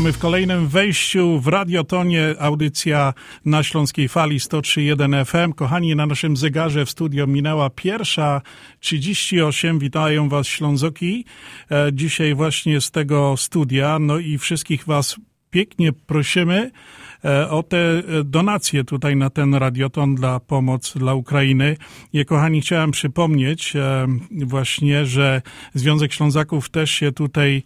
Witamy 0.08 0.20
w 0.20 0.22
kolejnym 0.22 0.68
wejściu 0.68 1.40
w 1.40 1.48
Radiotonie, 1.48 2.36
audycja 2.40 3.14
na 3.46 3.64
Śląskiej 3.64 4.08
Fali 4.08 4.40
103.1 4.40 5.26
FM. 5.26 5.54
Kochani, 5.54 5.96
na 5.96 6.06
naszym 6.06 6.38
zegarze 6.38 6.86
w 6.86 6.90
studio 6.90 7.28
minęła 7.28 7.70
pierwsza 7.70 8.42
38. 8.80 9.80
Witają 9.80 10.30
Was 10.30 10.48
Ślązoki. 10.48 11.26
E, 11.72 11.90
dzisiaj 11.94 12.36
właśnie 12.36 12.82
z 12.82 12.92
tego 12.92 13.38
studia. 13.38 14.00
No 14.00 14.18
i 14.18 14.38
wszystkich 14.38 14.86
Was 14.86 15.16
pięknie 15.50 15.94
prosimy 15.94 16.72
o 17.50 17.64
te 17.64 17.78
e, 17.78 18.24
donacje 18.24 18.84
tutaj 18.84 19.16
na 19.16 19.30
ten 19.30 19.56
radioton 19.56 20.16
dla 20.16 20.40
pomoc 20.40 20.94
dla 20.98 21.14
Ukrainy. 21.14 21.78
I 22.14 22.26
kochani, 22.26 22.62
chciałem 22.62 22.92
przypomnieć 22.92 23.76
e, 23.76 24.08
właśnie, 24.32 25.06
że 25.06 25.42
Związek 25.74 26.14
Ślązaków 26.14 26.70
też 26.70 26.92
się 26.92 27.12
tutaj 27.12 27.64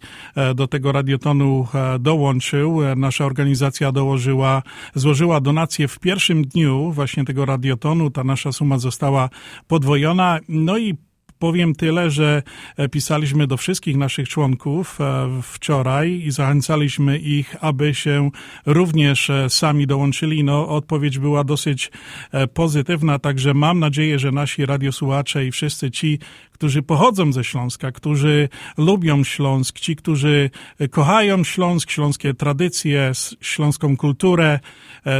do 0.54 0.66
tego 0.66 0.92
radiotonu 0.92 1.66
dołączył. 2.00 2.80
Nasza 2.96 3.24
organizacja 3.24 3.92
dołożyła, 3.92 4.62
złożyła 4.94 5.40
donację 5.40 5.88
w 5.88 5.98
pierwszym 5.98 6.44
dniu 6.44 6.92
właśnie 6.92 7.24
tego 7.24 7.44
radiotonu. 7.44 8.10
Ta 8.10 8.24
nasza 8.24 8.52
suma 8.52 8.78
została 8.78 9.28
podwojona. 9.68 10.38
No 10.48 10.78
i 10.78 10.96
Powiem 11.42 11.74
tyle, 11.74 12.10
że 12.10 12.42
e, 12.76 12.88
pisaliśmy 12.88 13.46
do 13.46 13.56
wszystkich 13.56 13.96
naszych 13.96 14.28
członków 14.28 15.00
e, 15.00 15.28
wczoraj 15.42 16.12
i 16.12 16.30
zachęcaliśmy 16.30 17.18
ich, 17.18 17.56
aby 17.60 17.94
się 17.94 18.30
również 18.66 19.30
e, 19.30 19.50
sami 19.50 19.86
dołączyli. 19.86 20.44
No, 20.44 20.68
odpowiedź 20.68 21.18
była 21.18 21.44
dosyć 21.44 21.90
pozytywna, 22.54 23.18
także 23.18 23.54
mam 23.54 23.78
nadzieję, 23.78 24.18
że 24.18 24.32
nasi 24.32 24.66
radiosłuchacze 24.66 25.46
i 25.46 25.50
wszyscy 25.50 25.90
ci, 25.90 26.18
którzy 26.52 26.82
pochodzą 26.82 27.32
ze 27.32 27.44
Śląska, 27.44 27.92
którzy 27.92 28.48
lubią 28.78 29.24
Śląsk, 29.24 29.80
ci, 29.80 29.96
którzy 29.96 30.50
kochają 30.90 31.44
Śląsk, 31.44 31.90
śląskie 31.90 32.34
tradycje, 32.34 33.12
śląską 33.40 33.96
kulturę, 33.96 34.60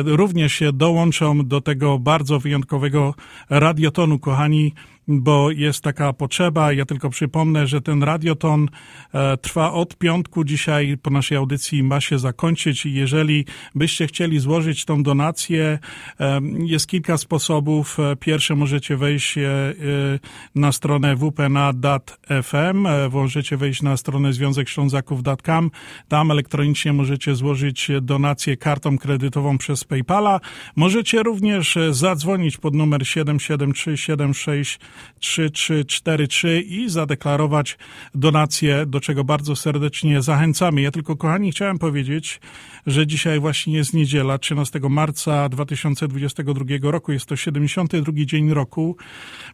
również 0.05 0.53
się 0.53 0.73
dołączą 0.73 1.47
do 1.47 1.61
tego 1.61 1.99
bardzo 1.99 2.41
wyjątkowego 2.41 3.15
radiotonu, 3.51 4.19
kochani 4.19 4.73
bo 5.09 5.51
jest 5.51 5.85
taka 5.85 6.12
potrzeba. 6.12 6.73
Ja 6.73 6.85
tylko 6.85 7.11
przypomnę, 7.11 7.67
że 7.67 7.81
ten 7.81 8.03
radioton 8.03 8.69
e, 9.15 9.37
trwa 9.37 9.73
od 9.73 9.97
piątku. 9.97 10.45
Dzisiaj 10.45 10.97
po 11.03 11.11
naszej 11.11 11.38
audycji 11.38 11.83
ma 11.83 12.01
się 12.01 12.19
zakończyć 12.19 12.87
i 12.87 12.95
jeżeli 12.95 13.45
byście 13.75 14.07
chcieli 14.07 14.38
złożyć 14.38 14.85
tą 14.85 15.03
donację, 15.03 15.79
e, 16.21 16.41
jest 16.65 16.87
kilka 16.87 17.19
sposobów. 17.19 18.01
E, 18.01 18.17
pierwsze 18.17 18.55
możecie 18.55 18.97
wejść 18.97 19.38
na 20.55 20.73
stronę 20.73 21.17
wpna.fm, 21.17 22.87
możecie 23.12 23.57
wejść 23.57 23.83
na 23.83 23.97
stronę 23.97 24.33
Związek 24.33 24.69
Ślązaków.com. 24.69 25.71
Tam 26.09 26.31
elektronicznie 26.31 26.93
możecie 26.93 27.35
złożyć 27.35 27.91
donację 28.03 28.57
kartą 28.57 28.99
kredytową 28.99 29.59
przez 29.59 29.85
PayPala. 29.85 30.41
Możecie 30.77 31.23
również 31.23 31.79
zadzwonić 31.91 32.57
pod 32.57 32.75
numer 32.75 33.07
77376 33.07 34.79
3343 35.21 36.61
i 36.61 36.89
zadeklarować 36.89 37.79
donację, 38.15 38.87
do 38.87 39.01
czego 39.01 39.25
bardzo 39.25 39.57
serdecznie 39.57 40.23
zachęcamy. 40.23 40.81
Ja 40.81 40.91
tylko, 40.91 41.17
kochani, 41.17 41.53
chciałem 41.53 41.79
powiedzieć, 41.79 42.41
że 42.87 43.07
dzisiaj 43.07 43.41
właśnie 43.41 43.75
jest 43.75 43.95
niedziela, 43.95 44.39
13 44.39 44.81
marca 44.91 45.49
2022 45.49 46.91
roku. 46.91 47.13
Jest 47.13 47.27
to 47.27 47.37
72 47.37 48.13
dzień 48.25 48.55
roku. 48.55 48.97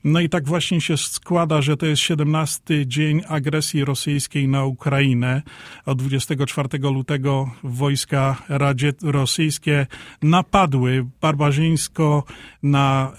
No 0.05 0.21
i 0.21 0.29
tak 0.29 0.47
właśnie 0.47 0.81
się 0.81 0.97
składa, 0.97 1.63
że 1.63 1.77
to 1.77 1.87
jest 1.87 2.03
17 2.03 2.87
dzień 2.87 3.23
agresji 3.29 3.85
rosyjskiej 3.85 4.49
na 4.49 4.65
Ukrainę. 4.65 5.43
Od 5.87 5.99
24 6.03 6.69
lutego 6.79 7.51
wojska 7.63 8.43
radzie 8.49 8.93
rosyjskie 9.03 9.87
napadły 10.23 11.07
barbarzyńsko 11.21 12.25
na 12.63 13.13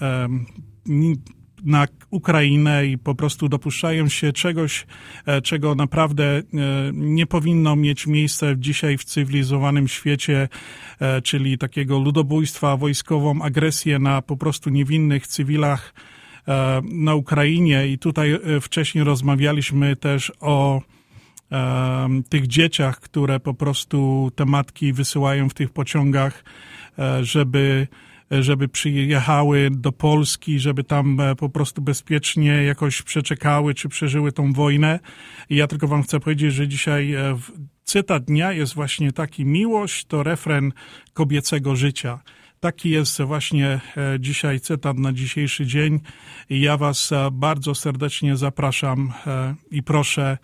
na 1.64 1.86
Ukrainę 2.10 2.86
i 2.86 2.98
po 2.98 3.14
prostu 3.14 3.48
dopuszczają 3.48 4.08
się 4.08 4.32
czegoś, 4.32 4.86
e, 5.26 5.42
czego 5.42 5.74
naprawdę 5.74 6.24
e, 6.24 6.42
nie 6.92 7.26
powinno 7.26 7.76
mieć 7.76 8.06
miejsca 8.06 8.46
dzisiaj 8.56 8.98
w 8.98 9.04
cywilizowanym 9.04 9.88
świecie, 9.88 10.48
e, 11.00 11.22
czyli 11.22 11.58
takiego 11.58 11.98
ludobójstwa, 11.98 12.76
wojskową 12.76 13.42
agresję 13.42 13.98
na 13.98 14.22
po 14.22 14.36
prostu 14.36 14.70
niewinnych 14.70 15.26
cywilach 15.26 15.94
na 16.82 17.14
Ukrainie. 17.14 17.88
I 17.88 17.98
tutaj 17.98 18.38
wcześniej 18.60 19.04
rozmawialiśmy 19.04 19.96
też 19.96 20.32
o 20.40 20.80
tych 22.28 22.46
dzieciach, 22.46 23.00
które 23.00 23.40
po 23.40 23.54
prostu 23.54 24.30
te 24.34 24.44
matki 24.44 24.92
wysyłają 24.92 25.48
w 25.48 25.54
tych 25.54 25.70
pociągach, 25.70 26.44
żeby 27.22 27.86
żeby 28.30 28.68
przyjechały 28.68 29.68
do 29.70 29.92
Polski, 29.92 30.58
żeby 30.58 30.84
tam 30.84 31.20
e, 31.20 31.36
po 31.36 31.48
prostu 31.48 31.82
bezpiecznie 31.82 32.64
jakoś 32.64 33.02
przeczekały 33.02 33.74
czy 33.74 33.88
przeżyły 33.88 34.32
tą 34.32 34.52
wojnę. 34.52 35.00
I 35.50 35.56
ja 35.56 35.66
tylko 35.66 35.88
wam 35.88 36.02
chcę 36.02 36.20
powiedzieć, 36.20 36.54
że 36.54 36.68
dzisiaj 36.68 37.14
e, 37.14 37.38
cytat 37.84 38.24
dnia 38.24 38.52
jest 38.52 38.74
właśnie 38.74 39.12
taki: 39.12 39.44
Miłość 39.44 40.04
to 40.04 40.22
refren 40.22 40.72
kobiecego 41.12 41.76
życia. 41.76 42.20
Taki 42.60 42.90
jest 42.90 43.22
właśnie 43.22 43.80
e, 43.96 44.20
dzisiaj 44.20 44.60
cytat 44.60 44.98
na 44.98 45.12
dzisiejszy 45.12 45.66
dzień. 45.66 46.00
Ja 46.50 46.76
Was 46.76 47.12
e, 47.12 47.28
bardzo 47.32 47.74
serdecznie 47.74 48.36
zapraszam 48.36 49.12
e, 49.26 49.54
i 49.70 49.82
proszę 49.82 50.38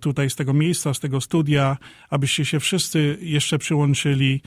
tutaj 0.00 0.30
z 0.30 0.36
tego 0.36 0.52
miejsca, 0.52 0.94
z 0.94 1.00
tego 1.00 1.20
studia, 1.20 1.76
abyście 2.10 2.44
się 2.44 2.60
wszyscy 2.60 3.18
jeszcze 3.20 3.58
przyłączyli 3.58 4.42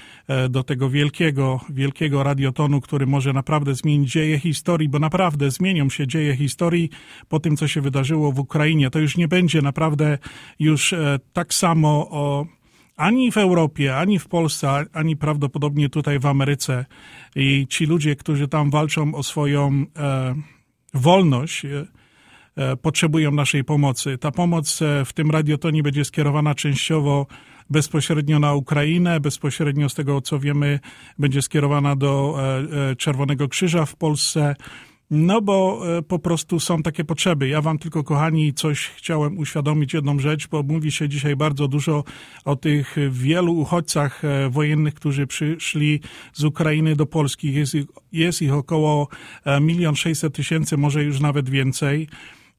do 0.49 0.63
tego 0.63 0.89
wielkiego, 0.89 1.59
wielkiego 1.69 2.23
radiotonu, 2.23 2.81
który 2.81 3.05
może 3.05 3.33
naprawdę 3.33 3.75
zmienić 3.75 4.11
dzieje 4.11 4.39
historii, 4.39 4.89
bo 4.89 4.99
naprawdę 4.99 5.51
zmienią 5.51 5.89
się 5.89 6.07
dzieje 6.07 6.35
historii 6.35 6.89
po 7.29 7.39
tym, 7.39 7.57
co 7.57 7.67
się 7.67 7.81
wydarzyło 7.81 8.31
w 8.31 8.39
Ukrainie. 8.39 8.89
To 8.89 8.99
już 8.99 9.17
nie 9.17 9.27
będzie 9.27 9.61
naprawdę 9.61 10.17
już 10.59 10.93
tak 11.33 11.53
samo 11.53 12.09
o 12.09 12.45
ani 12.97 13.31
w 13.31 13.37
Europie, 13.37 13.97
ani 13.97 14.19
w 14.19 14.27
Polsce, 14.27 14.85
ani 14.93 15.17
prawdopodobnie 15.17 15.89
tutaj 15.89 16.19
w 16.19 16.25
Ameryce. 16.25 16.85
I 17.35 17.67
ci 17.69 17.85
ludzie, 17.85 18.15
którzy 18.15 18.47
tam 18.47 18.69
walczą 18.69 19.15
o 19.15 19.23
swoją 19.23 19.85
e, 19.97 20.35
wolność, 20.93 21.65
e, 21.65 21.85
e 22.55 22.75
potrzebują 22.75 23.31
naszej 23.31 23.63
pomocy. 23.63 24.17
Ta 24.17 24.31
pomoc 24.31 24.81
e, 24.81 25.05
w 25.05 25.13
tym 25.13 25.31
radiotonie 25.31 25.83
będzie 25.83 26.05
skierowana 26.05 26.55
częściowo 26.55 27.27
bezpośrednio 27.69 28.39
na 28.39 28.53
Ukrainę, 28.53 29.19
bezpośrednio 29.19 29.89
z 29.89 29.93
tego 29.93 30.21
co 30.21 30.39
wiemy, 30.39 30.79
będzie 31.19 31.41
skierowana 31.41 31.95
do 31.95 32.37
e, 32.91 32.95
Czerwonego 32.95 33.47
Krzyża 33.47 33.85
w 33.85 33.95
Polsce 33.95 34.55
no 35.11 35.41
bo 35.41 35.83
e, 35.97 36.01
po 36.01 36.19
prostu 36.19 36.59
są 36.59 36.83
takie 36.83 37.03
potrzeby. 37.03 37.47
Ja 37.47 37.61
wam 37.61 37.79
tylko, 37.79 38.03
kochani, 38.03 38.53
coś 38.53 38.87
chciałem 38.87 39.37
uświadomić, 39.37 39.93
jedną 39.93 40.19
rzecz, 40.19 40.47
bo 40.47 40.63
mówi 40.63 40.91
się 40.91 41.09
dzisiaj 41.09 41.35
bardzo 41.35 41.67
dużo 41.67 42.03
o 42.45 42.55
tych 42.55 42.95
wielu 43.09 43.53
uchodźcach 43.53 44.25
e, 44.25 44.49
wojennych, 44.49 44.93
którzy 44.93 45.27
przyszli 45.27 45.99
z 46.33 46.43
Ukrainy 46.43 46.95
do 46.95 47.05
Polski. 47.05 47.53
Jest 47.53 47.75
ich, 47.75 47.85
jest 48.11 48.41
ich 48.41 48.53
około 48.53 49.07
e, 49.45 49.61
milion 49.61 49.95
sześćset 49.95 50.35
tysięcy, 50.35 50.77
może 50.77 51.03
już 51.03 51.19
nawet 51.19 51.49
więcej. 51.49 52.07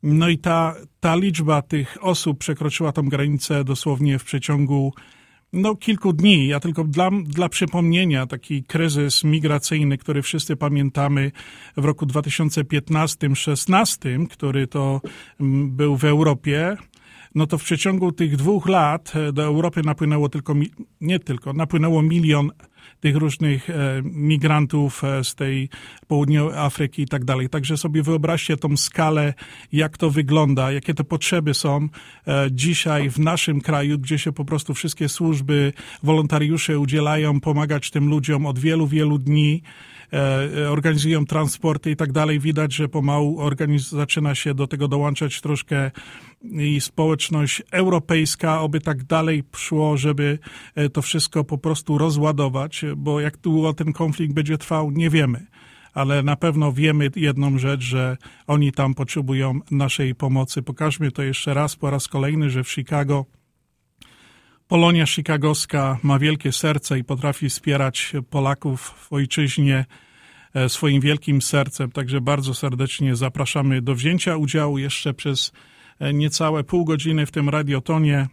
No 0.03 0.29
i 0.29 0.39
ta, 0.39 0.75
ta 1.01 1.17
liczba 1.17 1.63
tych 1.63 1.97
osób 2.01 2.39
przekroczyła 2.39 2.93
tą 2.93 3.09
granicę 3.09 3.65
dosłownie 3.65 4.19
w 4.19 4.25
przeciągu 4.25 4.93
no, 5.55 5.77
kilku 5.77 6.13
dni. 6.13 6.47
Ja 6.47 6.61
tylko 6.61 6.85
dla, 6.85 7.11
dla 7.25 7.49
przypomnienia 7.49 8.27
taki 8.27 8.65
kryzys 8.65 9.25
migracyjny, 9.25 9.99
który 9.99 10.23
wszyscy 10.23 10.57
pamiętamy 10.57 11.33
w 11.77 11.85
roku 11.85 12.07
2015-16, 12.07 14.29
który 14.29 14.67
to 14.67 15.01
mm, 15.41 15.71
był 15.71 15.97
w 15.97 16.05
Europie, 16.05 16.77
no 17.35 17.47
to 17.47 17.59
w 17.59 17.65
przeciągu 17.65 18.13
tych 18.13 18.37
dwóch 18.37 18.69
lat 18.69 19.13
e, 19.17 19.33
do 19.33 19.43
Europy 19.43 19.83
napłynęło 19.85 20.29
tylko, 20.29 20.55
nie 21.01 21.19
tylko, 21.19 21.53
napłynęło 21.53 22.03
milion 22.03 22.51
tych 23.01 23.17
różnych 23.17 23.71
e, 23.71 24.03
migrantów 24.05 25.05
e, 25.05 25.25
z 25.25 25.35
tej 25.35 25.69
południowej 26.07 26.59
Afryki 26.59 27.03
i 27.03 27.07
tak 27.07 27.25
dalej. 27.25 27.49
Także 27.49 27.77
sobie 27.77 28.03
wyobraźcie 28.03 28.57
tą 28.57 28.77
skalę, 28.77 29.35
jak 29.73 29.99
to 29.99 30.11
wygląda, 30.11 30.73
jakie 30.73 30.95
te 30.95 31.05
potrzeby 31.05 31.55
są 31.55 31.89
dzisiaj 32.51 33.11
w 33.11 33.19
naszym 33.19 33.61
kraju, 33.61 33.99
gdzie 33.99 34.19
się 34.19 34.33
po 34.33 34.45
prostu 34.45 34.75
wszystkie 34.75 35.09
służby, 35.09 35.73
wolontariusze 36.03 36.79
udzielają 36.79 37.41
pomagać 37.41 37.91
tym 37.91 38.09
ludziom 38.09 38.47
od 38.47 38.59
wielu, 38.59 38.87
wielu 38.87 39.19
dni 39.19 39.63
organizują 40.69 41.25
transporty 41.25 41.91
i 41.91 41.97
tak 41.97 42.13
dalej. 42.13 42.41
Widać, 42.41 42.75
że 42.75 42.89
pomału 42.89 43.41
organiz- 43.41 43.97
zaczyna 43.97 44.35
się 44.35 44.55
do 44.55 44.67
tego 44.67 44.89
dołączać 44.89 45.41
troszkę 45.41 45.91
i 46.53 46.81
społeczność 46.81 47.63
europejska, 47.73 48.61
oby 48.61 48.81
tak 48.81 49.05
dalej 49.05 49.45
szło, 49.57 49.97
żeby 49.97 50.39
e, 50.75 50.89
to 50.89 51.03
wszystko 51.03 51.45
po 51.45 51.59
prostu 51.59 51.99
rozładować, 51.99 52.85
bo 52.97 53.21
jak 53.21 53.37
długo 53.39 53.73
ten 53.73 53.93
konflikt 53.93 54.35
będzie 54.35 54.59
trwał, 54.59 54.91
nie 54.91 55.11
wiemy. 55.11 55.47
Ale 55.95 56.23
na 56.23 56.37
pewno 56.37 56.73
wiemy 56.73 57.11
jedną 57.17 57.59
rzecz, 57.59 57.81
że 57.81 58.17
oni 58.47 58.73
tam 58.73 58.95
potrzebują 58.95 59.61
naszej 59.71 60.15
pomocy. 60.15 60.63
Pokażmy 60.63 61.11
to 61.11 61.23
jeszcze 61.23 61.55
raz, 61.55 61.77
po 61.77 61.91
raz 61.91 62.09
kolejny, 62.09 62.51
że 62.51 62.65
w 62.65 62.71
Chicago 62.71 63.27
Polonia 64.69 65.07
Chicagowska 65.07 65.99
ma 66.03 66.19
wielkie 66.19 66.53
serce 66.53 66.99
i 66.99 67.05
potrafi 67.05 67.49
wspierać 67.49 68.13
Polaków 68.31 68.81
w 68.81 69.13
ojczyźnie 69.13 69.85
e, 70.55 70.69
swoim 70.69 71.01
wielkim 71.01 71.43
sercem. 71.43 71.91
Także 71.91 72.21
bardzo 72.21 72.55
serdecznie 72.55 73.17
zapraszamy 73.17 73.83
do 73.83 73.95
wzięcia 73.95 74.37
udziału 74.37 74.79
jeszcze 74.79 75.15
przez 75.15 75.53
e, 75.99 76.15
niecałe 76.15 76.65
pół 76.65 76.85
godziny 76.85 77.27
w 77.27 77.31
tym 77.31 77.49
radiotonie 77.49 78.29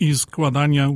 i 0.00 0.14
składania 0.14 0.88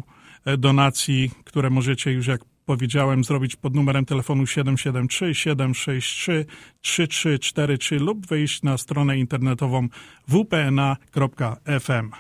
e, 0.45 0.57
donacji, 0.57 1.31
które 1.45 1.71
możecie 1.71 2.13
już 2.13 2.27
jak 2.27 2.41
powiedziałem 2.67 3.25
zrobić 3.25 3.57
pod 3.57 3.75
numerem 3.75 4.05
telefonu 4.05 4.47
773 4.47 5.35
763 5.35 6.47
3343 6.81 7.99
lub 7.99 8.27
wejść 8.27 8.63
na 8.63 8.79
stronę 8.79 9.19
internetową 9.19 9.89
wpna.fm. 10.29 12.11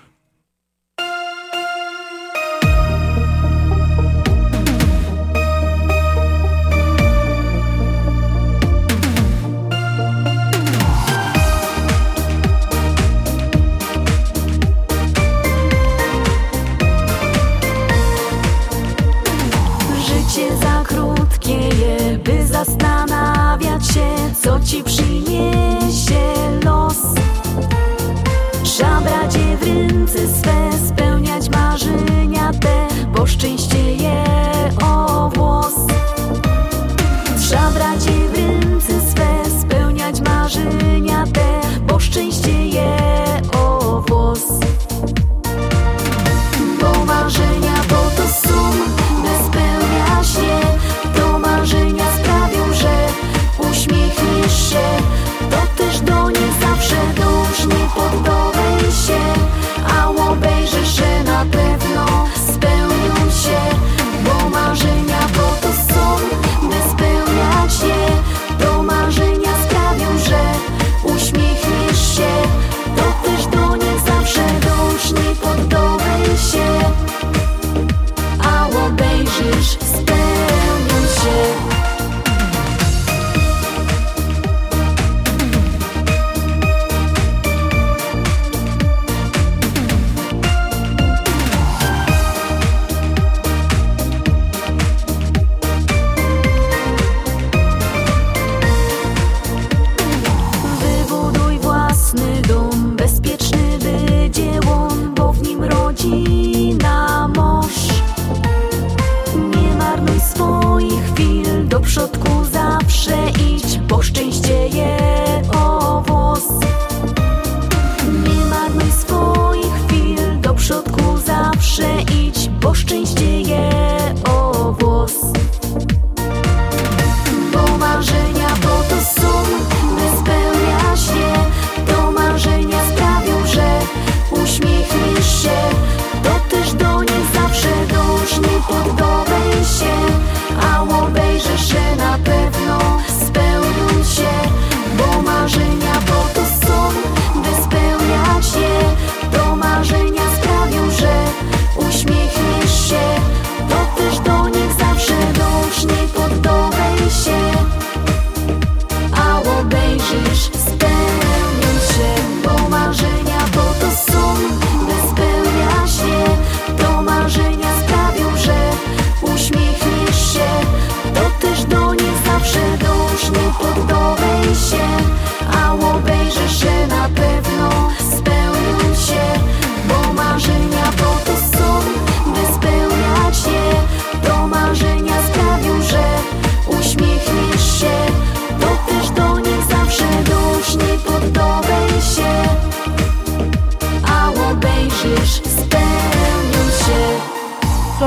co 24.44 24.60
ci 24.60 24.84
przyniesie 24.84 26.34
los. 26.64 26.96
Je 29.34 29.56
w 29.56 29.62
ręce 29.62 30.18
swe, 30.28 30.70
spełniać 30.88 31.50
marzenia 31.50 32.52
te, 32.52 32.86
bo 33.16 33.26
szczęście 33.26 33.93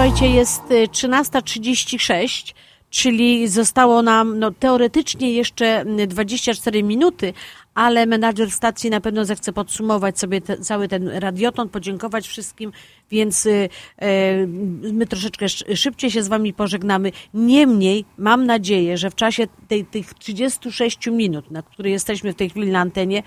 Słuchajcie, 0.07 0.35
jest 0.35 0.71
y, 0.71 0.87
13.36, 0.87 2.53
czyli 2.89 3.47
zostało 3.47 4.01
nam 4.01 4.39
no, 4.39 4.51
teoretycznie 4.51 5.33
jeszcze 5.33 5.85
y, 5.99 6.07
24 6.07 6.83
minuty, 6.83 7.33
ale 7.75 8.05
menadżer 8.05 8.51
stacji 8.51 8.89
na 8.89 9.01
pewno 9.01 9.25
zechce 9.25 9.53
podsumować 9.53 10.19
sobie 10.19 10.41
te, 10.41 10.57
cały 10.57 10.87
ten 10.87 11.07
radioton, 11.07 11.69
podziękować 11.69 12.27
wszystkim, 12.27 12.71
więc 13.11 13.45
y, 13.45 13.69
y, 14.03 14.47
my 14.93 15.07
troszeczkę 15.07 15.45
sz- 15.45 15.79
szybciej 15.79 16.11
się 16.11 16.23
z 16.23 16.27
wami 16.27 16.53
pożegnamy. 16.53 17.11
Niemniej 17.33 18.05
mam 18.17 18.45
nadzieję, 18.45 18.97
że 18.97 19.11
w 19.11 19.15
czasie 19.15 19.47
tej, 19.67 19.85
tych 19.85 20.13
36 20.13 21.07
minut, 21.07 21.51
na 21.51 21.61
które 21.61 21.89
jesteśmy 21.89 22.33
w 22.33 22.35
tej 22.35 22.49
chwili 22.49 22.71
na 22.71 22.79
antenie, 22.79 23.23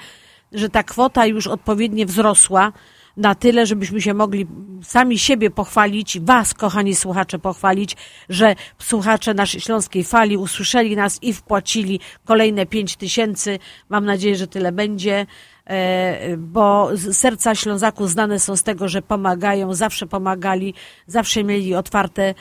że 0.53 0.68
ta 0.68 0.83
kwota 0.83 1.26
już 1.26 1.47
odpowiednio 1.47 2.07
wzrosła 2.07 2.72
na 3.20 3.34
tyle, 3.34 3.66
żebyśmy 3.66 4.00
się 4.00 4.14
mogli 4.14 4.46
sami 4.82 5.18
siebie 5.18 5.50
pochwalić, 5.50 6.20
was, 6.20 6.54
kochani 6.54 6.94
słuchacze, 6.94 7.38
pochwalić, 7.38 7.96
że 8.28 8.54
słuchacze 8.78 9.34
naszej 9.34 9.60
Śląskiej 9.60 10.04
Fali 10.04 10.36
usłyszeli 10.36 10.96
nas 10.96 11.18
i 11.22 11.32
wpłacili 11.32 12.00
kolejne 12.24 12.66
pięć 12.66 12.96
tysięcy. 12.96 13.58
Mam 13.88 14.04
nadzieję, 14.04 14.36
że 14.36 14.46
tyle 14.46 14.72
będzie, 14.72 15.26
e, 15.64 16.36
bo 16.36 16.90
serca 17.12 17.54
Ślązaków 17.54 18.10
znane 18.10 18.38
są 18.38 18.56
z 18.56 18.62
tego, 18.62 18.88
że 18.88 19.02
pomagają, 19.02 19.74
zawsze 19.74 20.06
pomagali, 20.06 20.74
zawsze 21.06 21.44
mieli 21.44 21.74
otwarte, 21.74 22.22
e, 22.22 22.34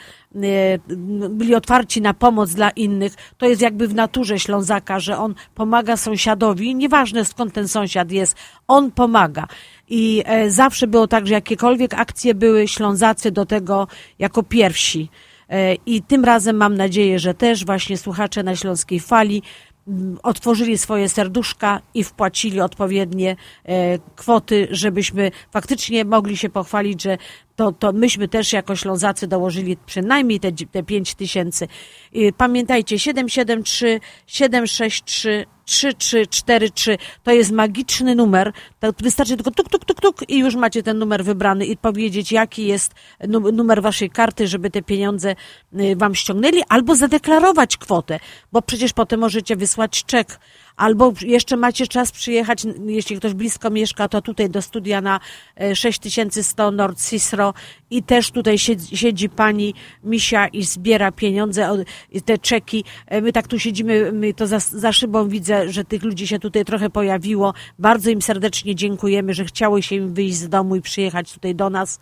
byli 1.30 1.54
otwarci 1.54 2.00
na 2.00 2.14
pomoc 2.14 2.50
dla 2.50 2.70
innych. 2.70 3.14
To 3.38 3.46
jest 3.46 3.62
jakby 3.62 3.88
w 3.88 3.94
naturze 3.94 4.38
Ślązaka, 4.38 5.00
że 5.00 5.18
on 5.18 5.34
pomaga 5.54 5.96
sąsiadowi, 5.96 6.74
nieważne 6.74 7.24
skąd 7.24 7.52
ten 7.52 7.68
sąsiad 7.68 8.10
jest, 8.10 8.36
on 8.68 8.90
pomaga. 8.90 9.46
I 9.90 10.22
e, 10.26 10.50
zawsze 10.50 10.86
było 10.86 11.06
tak, 11.08 11.26
że 11.26 11.34
jakiekolwiek 11.34 11.94
akcje 11.94 12.34
były, 12.34 12.68
Ślązacy 12.68 13.30
do 13.30 13.46
tego 13.46 13.88
jako 14.18 14.42
pierwsi. 14.42 15.08
E, 15.48 15.74
I 15.74 16.02
tym 16.02 16.24
razem 16.24 16.56
mam 16.56 16.74
nadzieję, 16.74 17.18
że 17.18 17.34
też 17.34 17.64
właśnie 17.64 17.98
słuchacze 17.98 18.42
na 18.42 18.56
Śląskiej 18.56 19.00
Fali 19.00 19.42
mm, 19.88 20.18
otworzyli 20.22 20.78
swoje 20.78 21.08
serduszka 21.08 21.80
i 21.94 22.04
wpłacili 22.04 22.60
odpowiednie 22.60 23.36
e, 23.64 23.98
kwoty, 24.16 24.68
żebyśmy 24.70 25.30
faktycznie 25.50 26.04
mogli 26.04 26.36
się 26.36 26.48
pochwalić, 26.48 27.02
że 27.02 27.18
to, 27.60 27.72
to 27.72 27.92
myśmy 27.92 28.28
też 28.28 28.52
jako 28.52 28.76
Ślązacy 28.76 29.26
dołożyli 29.26 29.76
przynajmniej 29.86 30.40
te, 30.40 30.52
te 30.52 30.82
5 30.82 31.14
tysięcy. 31.14 31.68
Y, 32.16 32.32
Pamiętajcie, 32.36 32.98
773 32.98 34.00
763 34.26 35.46
3343 35.64 36.98
to 37.22 37.32
jest 37.32 37.52
magiczny 37.52 38.14
numer. 38.14 38.52
To 38.80 38.92
wystarczy 39.02 39.36
tylko 39.36 39.50
tuk, 39.50 39.68
tuk, 39.68 39.84
tuk, 39.84 40.00
tuk 40.00 40.30
i 40.30 40.38
już 40.38 40.54
macie 40.54 40.82
ten 40.82 40.98
numer 40.98 41.24
wybrany 41.24 41.66
i 41.66 41.76
powiedzieć, 41.76 42.32
jaki 42.32 42.66
jest 42.66 42.94
nu- 43.28 43.52
numer 43.52 43.82
waszej 43.82 44.10
karty, 44.10 44.46
żeby 44.46 44.70
te 44.70 44.82
pieniądze 44.82 45.34
y, 45.80 45.96
wam 45.96 46.14
ściągnęli, 46.14 46.62
albo 46.68 46.94
zadeklarować 46.94 47.76
kwotę, 47.76 48.20
bo 48.52 48.62
przecież 48.62 48.92
potem 48.92 49.20
możecie 49.20 49.56
wysłać 49.56 50.04
czek. 50.04 50.40
Albo 50.80 51.12
jeszcze 51.20 51.56
macie 51.56 51.86
czas 51.86 52.12
przyjechać, 52.12 52.66
jeśli 52.86 53.16
ktoś 53.16 53.34
blisko 53.34 53.70
mieszka, 53.70 54.08
to 54.08 54.22
tutaj 54.22 54.50
do 54.50 54.62
studia 54.62 55.00
na 55.00 55.20
e, 55.56 55.76
6100 55.76 56.70
Nord 56.70 57.02
Cicero 57.08 57.54
i 57.90 58.02
też 58.02 58.30
tutaj 58.30 58.58
siedzi, 58.58 58.96
siedzi 58.96 59.28
pani 59.28 59.74
Misia 60.04 60.48
i 60.48 60.64
zbiera 60.64 61.12
pieniądze, 61.12 61.84
te 62.24 62.38
czeki. 62.38 62.84
E, 63.06 63.20
My 63.20 63.32
tak 63.32 63.48
tu 63.48 63.58
siedzimy, 63.58 64.12
my 64.12 64.34
to 64.34 64.46
za, 64.46 64.58
za 64.58 64.92
szybą 64.92 65.28
widzę, 65.28 65.72
że 65.72 65.84
tych 65.84 66.02
ludzi 66.02 66.26
się 66.26 66.38
tutaj 66.38 66.64
trochę 66.64 66.90
pojawiło. 66.90 67.54
Bardzo 67.78 68.10
im 68.10 68.22
serdecznie 68.22 68.74
dziękujemy, 68.74 69.34
że 69.34 69.44
chciało 69.44 69.82
się 69.82 69.96
im 69.96 70.14
wyjść 70.14 70.36
z 70.36 70.48
domu 70.48 70.76
i 70.76 70.80
przyjechać 70.80 71.32
tutaj 71.32 71.54
do 71.54 71.70
nas. 71.70 72.00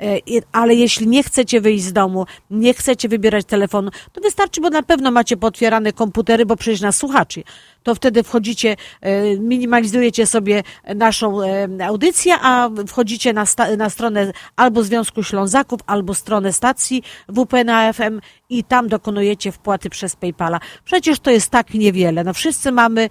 E, 0.00 0.20
Ale 0.52 0.74
jeśli 0.74 1.06
nie 1.06 1.22
chcecie 1.22 1.60
wyjść 1.60 1.84
z 1.84 1.92
domu, 1.92 2.26
nie 2.50 2.74
chcecie 2.74 3.08
wybierać 3.08 3.46
telefonu, 3.46 3.90
to 4.12 4.20
wystarczy, 4.20 4.60
bo 4.60 4.70
na 4.70 4.82
pewno 4.82 5.10
macie 5.10 5.36
potwierane 5.36 5.92
komputery, 5.92 6.46
bo 6.46 6.56
przecież 6.56 6.80
nas 6.80 6.96
słuchaczy. 6.96 7.42
To 7.82 7.94
wtedy 7.94 8.22
wchodzicie, 8.22 8.76
e, 9.00 9.38
minimalizujecie 9.38 10.26
sobie 10.26 10.62
naszą 10.94 11.42
e, 11.42 11.68
audycję, 11.86 12.34
a 12.42 12.70
wchodzicie 12.86 13.32
na, 13.32 13.44
na 13.76 13.90
stronę 13.90 14.32
albo 14.56 14.82
Związku 14.82 15.22
Ślązaków, 15.22 15.80
albo 15.86 16.14
stronę 16.14 16.52
stacji 16.52 17.02
WP 17.28 17.64
na 17.64 17.92
FM 17.92 18.20
i 18.48 18.64
tam 18.64 18.88
dokonujecie 18.88 19.52
wpłaty 19.52 19.90
przez 19.90 20.16
PayPala. 20.16 20.60
Przecież 20.84 21.20
to 21.20 21.30
jest 21.30 21.50
tak 21.50 21.74
niewiele. 21.74 22.24
No 22.24 22.34
wszyscy 22.34 22.72
mamy 22.72 23.08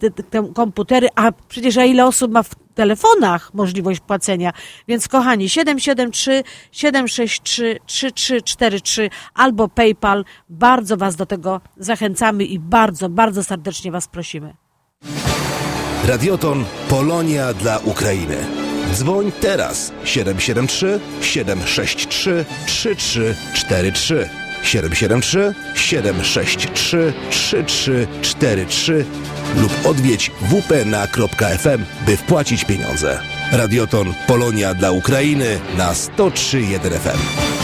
te, 0.00 0.10
te, 0.10 0.22
te 0.22 0.52
komputery, 0.54 1.08
a 1.14 1.32
przecież 1.48 1.76
a 1.76 1.84
ile 1.84 2.06
osób 2.06 2.32
ma 2.32 2.42
telefonach 2.78 3.54
możliwość 3.54 4.00
płacenia. 4.00 4.52
Więc 4.88 5.08
kochani, 5.08 5.48
773 5.48 6.42
763 6.72 7.78
3343 7.86 9.10
albo 9.34 9.68
PayPal. 9.68 10.24
Bardzo 10.48 10.96
Was 10.96 11.16
do 11.16 11.26
tego 11.26 11.60
zachęcamy 11.76 12.44
i 12.44 12.58
bardzo, 12.58 13.08
bardzo 13.08 13.44
serdecznie 13.44 13.92
Was 13.92 14.08
prosimy. 14.08 14.54
Radioton 16.04 16.64
Polonia 16.88 17.54
dla 17.54 17.78
Ukrainy. 17.78 18.36
Dzwoń 18.92 19.32
teraz 19.40 19.92
773 20.04 21.00
763 21.20 22.44
3343 22.66 24.47
773 24.62 25.54
763 25.74 27.12
3343 27.30 29.04
lub 29.56 29.86
odwiedź 29.86 30.30
wpna.fm, 30.50 31.84
by 32.06 32.16
wpłacić 32.16 32.64
pieniądze. 32.64 33.20
Radioton 33.52 34.14
Polonia 34.26 34.74
dla 34.74 34.90
Ukrainy 34.90 35.60
na 35.76 35.92
103.1 35.92 36.90
FM. 36.90 37.57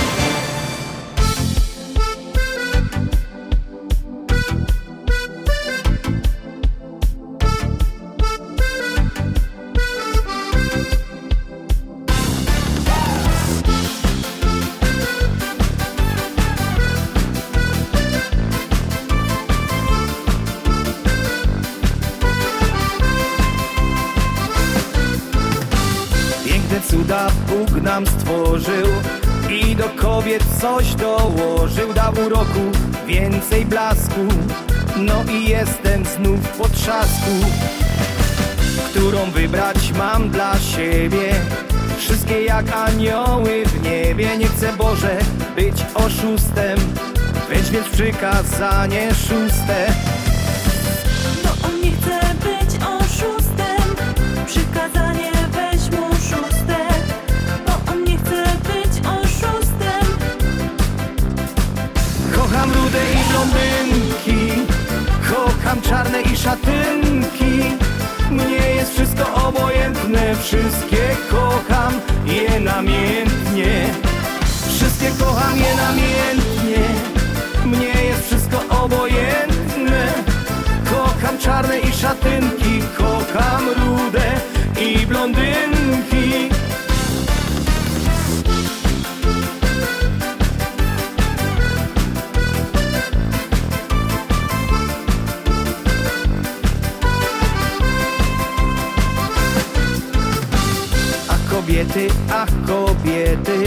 Przykazanie 48.05 49.15
szóste. 49.15 49.87
Bo 51.43 51.69
on 51.69 51.81
nie 51.81 51.91
chce 51.91 52.21
być 52.35 52.71
oszustem. 53.01 53.85
Przykazanie 54.47 55.33
weź 55.53 55.91
mu 55.91 56.09
szóste. 56.15 56.77
Bo 57.67 57.93
on 57.93 58.05
nie 58.05 58.17
chce 58.17 58.45
być 58.69 59.07
oszustem. 59.07 60.05
Kocham 62.35 62.73
rude 62.73 63.03
i 63.13 63.31
blondynki. 63.31 64.63
Kocham 65.31 65.83
czarne 65.83 66.23
i 66.23 66.37
szatynki. 66.37 67.77
Mnie 68.31 68.75
jest 68.77 68.93
wszystko 68.93 69.49
obojętne. 69.49 70.37
Wszystkie 70.43 71.17
kocham 71.31 71.93
je 72.27 72.61
namiętnie. 72.61 73.87
Wszystkie 74.69 75.11
kocham 75.11 75.59
je 75.59 75.77
namiętnie 75.77 76.24
czarne 81.45 81.79
i 81.79 81.93
szatynki 81.93 82.81
Kocham 82.97 83.65
rude 83.69 84.41
i 84.81 85.07
blondynki. 85.07 86.51
A 101.29 101.51
kobiety, 101.51 102.09
ach 102.33 102.49
kobiety 102.67 103.59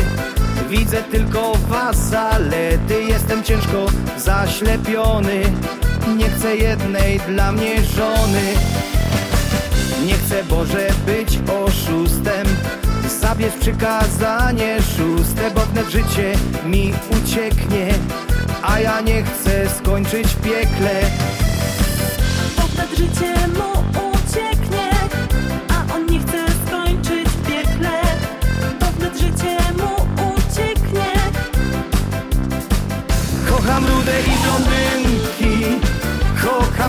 Widzę 0.69 1.03
tylko 1.03 1.53
was 1.69 2.09
zalety 2.09 3.03
Jestem 3.03 3.43
ciężko 3.43 3.85
zaślepiony 4.17 5.41
Nie 6.15 6.29
chcę 6.29 6.55
jednej 6.55 7.19
dla 7.19 7.51
mnie 7.51 7.83
żony. 7.83 8.53
Nie 10.05 10.13
chcę 10.13 10.43
Boże 10.43 10.87
być 11.05 11.39
oszustem. 11.65 12.47
Zabierz 13.21 13.53
przykazanie 13.53 14.77
szóste 14.81 15.51
Bo 15.51 15.61
wnet 15.61 15.89
życie 15.89 16.33
mi 16.65 16.93
ucieknie 17.23 17.93
A 18.63 18.79
ja 18.79 19.01
nie 19.01 19.23
chcę 19.23 19.69
skończyć 19.69 20.27
w 20.27 20.41
piekle. 20.41 21.01
Potem 22.55 22.89
życie 22.97 23.33
mu 23.47 23.71
ucieknie 24.09 24.89
A 25.69 25.93
on 25.95 26.05
nie 26.05 26.19
chce 26.19 26.45
skończyć 26.67 27.29
w 27.29 27.47
piekle. 27.47 28.01
Potem 28.79 29.17
życie 29.17 29.57
mu 29.77 29.91
ucieknie. 30.33 31.11
Kocham 33.49 33.85
rude 33.85 34.21
i 34.21 34.37
Kocham 34.45 34.96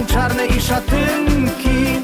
czarne 0.09 0.46
i 0.46 0.61
szatynki. 0.61 2.02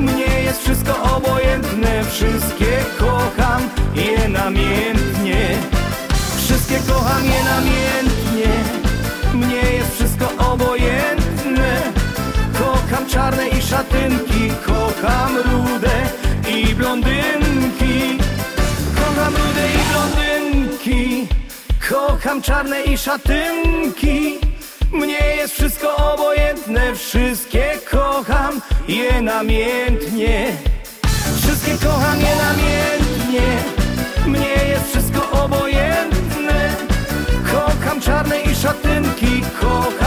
Mnie 0.00 0.42
jest 0.44 0.62
wszystko 0.62 1.16
obojętne 1.16 2.04
Wszystkie 2.04 2.84
kocham 2.98 3.62
je 3.94 4.28
namiętnie. 4.28 5.58
Wszystkie 6.36 6.78
kocham 6.78 7.24
je 7.24 7.44
namiętnie. 7.44 8.52
Mnie 9.34 9.72
jest 9.72 9.94
wszystko 9.94 10.52
obojętne. 10.52 11.82
Kocham 12.58 13.06
czarne 13.06 13.48
i 13.48 13.62
szatynki 13.62 14.50
Kocham 14.66 15.36
rude 15.36 15.96
i 16.48 16.74
blondynki. 16.74 18.18
Kocham 18.96 19.34
rude 19.34 19.64
i 19.74 19.80
blondynki. 19.92 21.28
Kocham 21.90 22.42
czarne 22.42 22.82
i 22.82 22.98
szatynki 22.98 24.51
Mnie 24.92 25.18
jest 25.36 25.54
wszystko 25.54 25.96
obojętne 25.96 26.94
Wszystkie 26.94 27.78
kocham 27.90 28.60
je 28.88 29.22
namiętnie 29.22 30.56
Wszystkie 31.36 31.86
kocham 31.86 32.20
je 32.20 32.36
namiętnie 32.36 33.42
Mnie 34.26 34.68
jest 34.68 34.88
wszystko 34.90 35.30
obojętne. 35.44 36.76
Kocham 37.52 38.00
czarne 38.00 38.40
i 38.40 38.54
szatynki 38.54 39.42
Kocham 39.60 40.01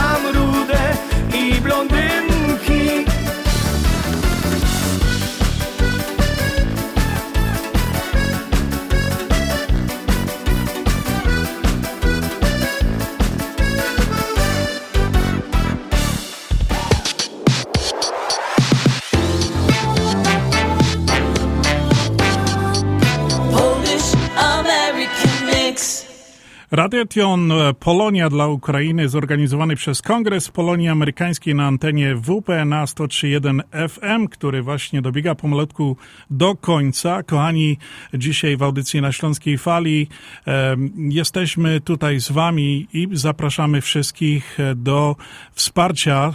Radiation 26.70 27.52
e, 27.52 27.74
Polonia 27.74 28.30
dla 28.30 28.46
Ukrainy 28.46 29.08
zorganizowany 29.08 29.76
przez 29.76 30.02
Kongres 30.02 30.50
Polonii 30.50 30.88
Amerykańskiej 30.88 31.54
na 31.54 31.66
antenie 31.66 32.14
WPNA 32.14 32.84
103.1 32.84 33.88
FM, 33.88 34.28
który 34.28 34.62
właśnie 34.62 35.02
dobiega 35.02 35.34
pomalutku 35.34 35.96
do 36.30 36.54
końca. 36.54 37.22
Kochani, 37.22 37.78
dzisiaj 38.14 38.56
w 38.56 38.62
audycji 38.62 39.00
na 39.00 39.12
Śląskiej 39.12 39.58
Fali 39.58 40.08
e, 40.46 40.76
jesteśmy 40.96 41.80
tutaj 41.80 42.20
z 42.20 42.30
wami 42.32 42.88
i 42.92 43.08
zapraszamy 43.12 43.80
wszystkich 43.80 44.60
e, 44.60 44.74
do 44.74 45.16
wsparcia 45.52 46.32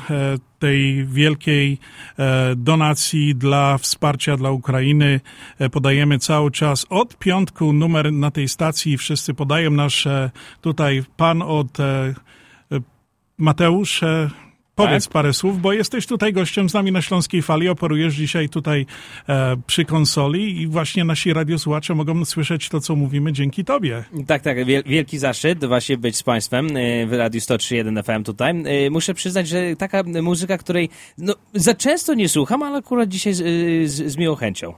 tej 0.62 1.05
wielkiej 1.05 1.78
e, 2.20 2.55
donacji 2.55 3.36
dla 3.36 3.78
wsparcia 3.78 4.38
dla 4.38 4.51
Ukrainy. 4.51 5.20
E, 5.59 5.70
podajemy 5.70 6.20
cały 6.20 6.51
czas 6.51 6.86
od 6.89 7.18
piątku 7.18 7.74
numer 7.74 8.14
na 8.14 8.32
tej 8.32 8.47
stacji. 8.47 8.97
Wszyscy 8.97 9.34
podają 9.34 9.72
nasz 9.72 10.07
e, 10.07 10.32
tutaj 10.62 11.03
pan 11.18 11.41
od 11.41 11.80
e, 11.80 12.14
Mateusz. 13.38 14.01
E, 14.72 14.74
Powiedz 14.76 15.04
Tak. 15.06 15.14
parę 15.14 15.34
słów, 15.34 15.62
bo 15.62 15.74
jesteś 15.74 16.06
tutaj 16.08 16.34
gościem 16.34 16.70
z 16.70 16.74
nami 16.74 16.92
na 16.92 17.02
Śląskiej 17.02 17.42
Fali, 17.42 17.70
operujesz 17.70 18.14
dzisiaj 18.16 18.50
tutaj 18.50 18.86
e, 19.30 19.56
przy 19.68 19.86
konsoli 19.86 20.62
i 20.62 20.68
właśnie 20.68 21.04
nasi 21.04 21.34
radiosłuchacze 21.34 21.96
mogą 21.96 22.26
słyszeć 22.26 22.70
to, 22.70 22.80
co 22.82 22.96
mówimy 22.96 23.34
dzięki 23.34 23.66
tobie. 23.66 24.04
Tak, 24.28 24.42
tak, 24.42 24.58
wiel- 24.66 24.84
wielki 24.86 25.18
zaszczyt 25.18 25.66
właśnie 25.66 25.98
być 25.98 26.16
z 26.16 26.24
Państwem 26.24 26.78
y, 26.78 27.08
w 27.08 27.14
Radiu 27.14 27.40
103.1 27.42 28.04
FM 28.04 28.24
tutaj. 28.24 28.64
Y, 28.86 28.92
Muszę 28.92 29.14
przyznać, 29.14 29.48
że 29.48 29.76
taka 29.76 30.04
muzyka, 30.04 30.58
której 30.58 30.90
no, 31.18 31.34
za 31.54 31.74
często 31.74 32.14
nie 32.14 32.30
słucham, 32.30 32.64
ale 32.64 32.78
akurat 32.78 33.10
dzisiaj 33.10 33.34
z, 33.34 33.42
y, 33.42 33.88
z, 33.90 34.12
z 34.12 34.18
miłą 34.18 34.36
chęcią. 34.36 34.74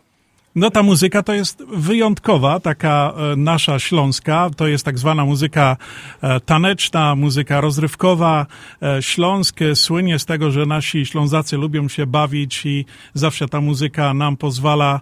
No 0.55 0.71
ta 0.71 0.83
muzyka 0.83 1.23
to 1.23 1.33
jest 1.33 1.63
wyjątkowa, 1.67 2.59
taka 2.59 3.13
e, 3.17 3.35
nasza 3.35 3.79
śląska, 3.79 4.49
to 4.57 4.67
jest 4.67 4.85
tak 4.85 4.99
zwana 4.99 5.25
muzyka 5.25 5.77
e, 6.21 6.39
taneczna, 6.39 7.15
muzyka 7.15 7.61
rozrywkowa. 7.61 8.45
E, 8.81 9.01
Śląsk 9.01 9.59
słynie 9.75 10.19
z 10.19 10.25
tego, 10.25 10.51
że 10.51 10.65
nasi 10.65 11.05
Ślązacy 11.05 11.57
lubią 11.57 11.87
się 11.87 12.05
bawić 12.05 12.65
i 12.65 12.85
zawsze 13.13 13.47
ta 13.47 13.61
muzyka 13.61 14.13
nam 14.13 14.37
pozwala 14.37 15.01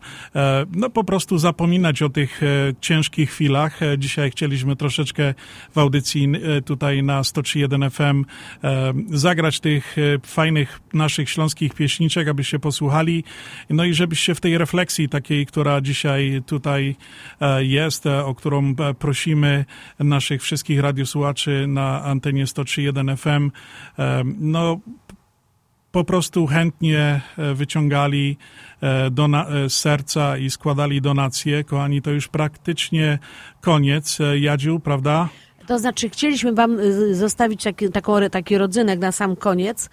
no 0.72 0.90
po 0.90 1.04
prostu 1.04 1.38
zapominać 1.38 2.02
o 2.02 2.10
tych 2.10 2.42
ciężkich 2.82 3.30
chwilach. 3.30 3.80
Dzisiaj 3.98 4.32
chcieliśmy 4.32 4.76
troszeczkę 4.76 5.34
w 5.76 5.78
audycji 5.78 6.28
tutaj 6.66 7.04
na 7.04 7.22
103.1 7.22 7.90
FM 7.90 8.26
zagrać 9.18 9.60
tych 9.60 9.96
fajnych 10.26 10.80
naszych 10.94 11.30
śląskich 11.30 11.74
pieśniczek, 11.74 12.28
abyście 12.28 12.60
posłuchali. 12.60 13.24
No 13.70 13.86
i 13.86 13.94
żebyście 13.94 14.36
w 14.36 14.42
tej 14.42 14.58
refleksji 14.58 15.10
takiej, 15.10 15.41
która 15.46 15.82
dzisiaj 15.82 16.42
tutaj 16.46 16.96
e, 17.42 17.66
jest, 17.66 18.06
e, 18.06 18.26
o 18.26 18.36
którą 18.36 18.74
e, 18.80 18.94
prosimy 18.94 19.66
naszych 20.00 20.42
wszystkich 20.42 20.80
radiosłuchaczy 20.80 21.66
na 21.68 22.04
antenie 22.04 22.46
103.1 22.46 23.18
FM, 23.18 23.52
no 24.40 24.80
po 25.92 26.04
prostu 26.04 26.48
chętnie 26.48 27.22
wyciągali 27.56 28.38
z 29.68 29.74
serca 29.74 30.38
i 30.38 30.50
składali 30.50 31.02
donacje. 31.02 31.64
Kochani, 31.64 32.02
to 32.02 32.12
już 32.12 32.28
praktycznie 32.28 33.20
koniec. 33.62 34.20
Jadziu, 34.40 34.80
prawda? 34.80 35.30
To 35.68 35.80
znaczy, 35.80 36.10
chcieliśmy 36.10 36.54
Wam 36.54 36.80
y, 36.80 37.16
zostawić 37.16 37.64
taki, 37.64 37.90
taki 38.32 38.58
rodzynek 38.58 39.00
na 39.00 39.12
sam 39.12 39.36
koniec, 39.36 39.90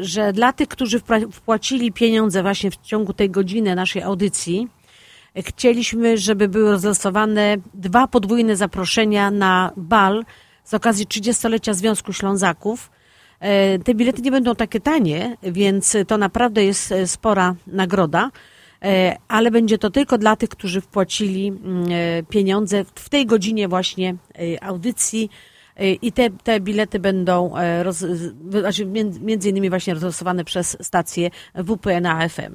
że 0.00 0.32
dla 0.32 0.52
tych, 0.52 0.68
którzy 0.68 1.00
wpłacili 1.32 1.92
pieniądze 1.92 2.42
właśnie 2.42 2.70
w 2.70 2.76
ciągu 2.76 3.12
tej 3.12 3.30
godziny 3.30 3.74
naszej 3.74 4.02
audycji, 4.02 4.68
e, 5.34 5.42
chcieliśmy, 5.42 6.18
żeby 6.18 6.48
były 6.48 6.70
rozlosowane 6.70 7.56
dwa 7.74 8.06
podwójne 8.06 8.56
zaproszenia 8.56 9.30
na 9.30 9.72
bal 9.76 10.24
z 10.64 10.74
okazji 10.74 11.06
30-lecia 11.06 11.74
Związku 11.74 12.12
Ślązaków. 12.12 12.90
E, 13.40 13.78
Te 13.78 13.94
bilety 13.94 14.22
nie 14.22 14.30
będą 14.30 14.54
takie 14.54 14.80
tanie, 14.80 15.36
więc 15.42 15.96
to 16.06 16.18
naprawdę 16.18 16.64
jest 16.64 16.92
e, 16.92 17.06
spora 17.06 17.54
nagroda. 17.66 18.30
E, 18.84 19.16
ale 19.28 19.50
będzie 19.50 19.78
to 19.78 19.90
tylko 19.90 20.18
dla 20.18 20.36
tych, 20.36 20.48
którzy 20.48 20.80
wpłacili 20.80 21.48
mm, 21.48 21.86
e, 21.90 22.22
pieniądze 22.22 22.84
w 22.94 23.08
tej 23.08 23.26
godzinie 23.26 23.68
właśnie 23.68 24.10
e, 24.34 24.64
audycji 24.64 25.30
e, 25.30 25.51
i 26.02 26.12
te, 26.12 26.30
te 26.30 26.60
bilety 26.60 26.98
będą 26.98 27.56
e, 27.56 27.82
roz, 27.82 28.04
znaczy 28.50 28.86
między 29.20 29.48
innymi 29.48 29.70
właśnie 29.70 29.94
rozlosowane 29.94 30.44
przez 30.44 30.76
stację 30.80 31.30
WPNA 31.54 32.28
FM. 32.28 32.54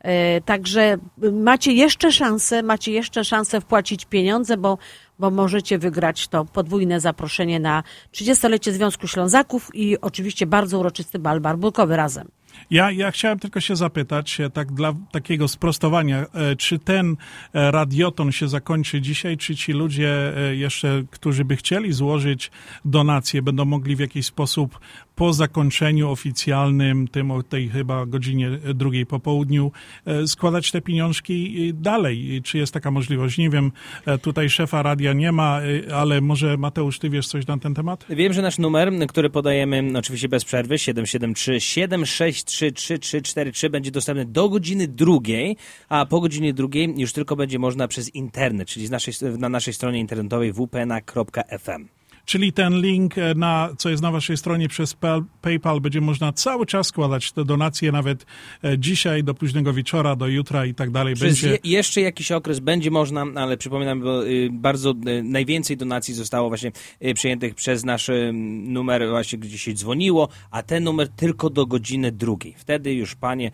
E, 0.00 0.40
Także 0.40 0.96
macie 1.32 1.72
jeszcze 1.72 2.12
szansę, 2.12 2.62
macie 2.62 2.92
jeszcze 2.92 3.24
szansę 3.24 3.60
wpłacić 3.60 4.04
pieniądze, 4.04 4.56
bo, 4.56 4.78
bo 5.18 5.30
możecie 5.30 5.78
wygrać 5.78 6.28
to 6.28 6.44
podwójne 6.44 7.00
zaproszenie 7.00 7.60
na 7.60 7.82
30-lecie 8.12 8.72
Związku 8.72 9.06
Ślązaków 9.06 9.70
i 9.74 10.00
oczywiście 10.00 10.46
bardzo 10.46 10.78
uroczysty 10.78 11.18
bal 11.18 11.40
barbulkowy 11.40 11.96
razem. 11.96 12.28
Ja, 12.70 12.90
ja 12.90 13.10
chciałem 13.10 13.38
tylko 13.38 13.60
się 13.60 13.76
zapytać, 13.76 14.38
tak 14.52 14.72
dla 14.72 14.94
takiego 15.10 15.48
sprostowania, 15.48 16.26
e, 16.34 16.56
czy 16.56 16.78
ten 16.78 17.16
e, 17.54 17.70
radioton 17.70 18.32
się 18.32 18.48
zakończy 18.48 19.00
dzisiaj, 19.00 19.36
czy 19.36 19.56
ci 19.56 19.72
ludzie 19.72 20.36
e, 20.36 20.56
jeszcze, 20.56 21.02
którzy 21.10 21.44
by 21.44 21.56
chcieli 21.56 21.92
złożyć 21.92 22.50
donacje, 22.84 23.42
będą 23.42 23.64
mogli 23.64 23.96
w 23.96 24.00
jakiś 24.00 24.26
sposób 24.26 24.80
po 25.18 25.32
zakończeniu 25.32 26.10
oficjalnym, 26.10 27.08
tym 27.08 27.30
o 27.30 27.42
tej 27.42 27.68
chyba 27.68 28.06
godzinie 28.06 28.50
e, 28.64 28.74
drugiej 28.74 29.06
po 29.06 29.20
południu, 29.20 29.72
e, 30.06 30.26
składać 30.26 30.70
te 30.70 30.80
pieniążki 30.80 31.70
dalej? 31.74 32.42
Czy 32.44 32.58
jest 32.58 32.72
taka 32.72 32.90
możliwość? 32.90 33.38
Nie 33.38 33.50
wiem, 33.50 33.72
e, 34.06 34.18
tutaj 34.18 34.50
szefa 34.50 34.82
radia 34.82 35.12
nie 35.12 35.32
ma, 35.32 35.60
ale 35.94 36.20
może 36.20 36.56
Mateusz, 36.56 36.98
ty 36.98 37.10
wiesz 37.10 37.28
coś 37.28 37.46
na 37.46 37.58
ten 37.58 37.74
temat? 37.74 38.06
Wiem, 38.10 38.32
że 38.32 38.42
nasz 38.42 38.58
numer, 38.58 38.92
który 39.08 39.30
podajemy 39.30 39.98
oczywiście 39.98 40.28
bez 40.28 40.44
przerwy, 40.44 40.78
773 40.78 41.60
763 41.60 42.72
3343 42.72 43.70
będzie 43.70 43.90
dostępny 43.90 44.24
do 44.24 44.48
godziny 44.48 44.88
drugiej, 44.88 45.56
a 45.88 46.06
po 46.06 46.20
godzinie 46.20 46.54
drugiej 46.54 46.94
już 46.96 47.12
tylko 47.12 47.36
będzie 47.36 47.58
można 47.58 47.88
przez 47.88 48.14
internet, 48.14 48.68
czyli 48.68 48.86
z 48.86 48.90
naszej, 48.90 49.14
na 49.38 49.48
naszej 49.48 49.74
stronie 49.74 50.00
internetowej 50.00 50.52
wpna.fm. 50.52 51.97
Czyli 52.28 52.52
ten 52.52 52.80
link, 52.80 53.18
e, 53.18 53.34
na, 53.34 53.68
co 53.78 53.90
jest 53.90 54.02
na 54.02 54.10
waszej 54.10 54.36
stronie 54.36 54.68
przez 54.68 54.94
pa- 54.94 55.20
PayPal, 55.42 55.80
będzie 55.80 56.00
można 56.00 56.32
cały 56.32 56.66
czas 56.66 56.86
składać 56.86 57.32
te 57.32 57.44
donacje, 57.44 57.92
nawet 57.92 58.26
e, 58.64 58.78
dzisiaj, 58.78 59.24
do 59.24 59.34
późnego 59.34 59.72
wieczora, 59.72 60.16
do 60.16 60.26
jutra 60.26 60.66
i 60.66 60.74
tak 60.74 60.90
dalej. 60.90 61.14
Przez 61.14 61.26
Będzie... 61.26 61.50
je, 61.50 61.58
jeszcze 61.64 62.00
jakiś 62.00 62.32
okres 62.32 62.60
będzie 62.60 62.90
można, 62.90 63.26
ale 63.34 63.56
przypominam, 63.56 64.00
bo 64.00 64.26
y, 64.26 64.48
bardzo 64.52 64.90
y, 64.90 65.22
najwięcej 65.22 65.76
donacji 65.76 66.14
zostało 66.14 66.48
właśnie 66.48 66.72
y, 67.04 67.14
przyjętych 67.14 67.54
przez 67.54 67.84
nasz 67.84 68.10
numer 68.32 69.08
właśnie, 69.08 69.38
gdzie 69.38 69.58
się 69.58 69.74
dzwoniło, 69.74 70.28
a 70.50 70.62
ten 70.62 70.84
numer 70.84 71.08
tylko 71.08 71.50
do 71.50 71.66
godziny 71.66 72.12
drugiej. 72.12 72.54
Wtedy 72.58 72.94
już 72.94 73.14
panie 73.14 73.50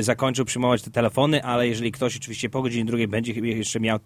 zakończył 0.00 0.44
przyjmować 0.44 0.82
te 0.82 0.90
telefony, 0.90 1.44
ale 1.44 1.68
jeżeli 1.68 1.92
ktoś 1.92 2.16
oczywiście 2.16 2.50
po 2.50 2.62
godzinie 2.62 2.84
drugiej 2.84 3.08
będzie 3.08 3.32
jeszcze 3.32 3.80
miał, 3.80 3.98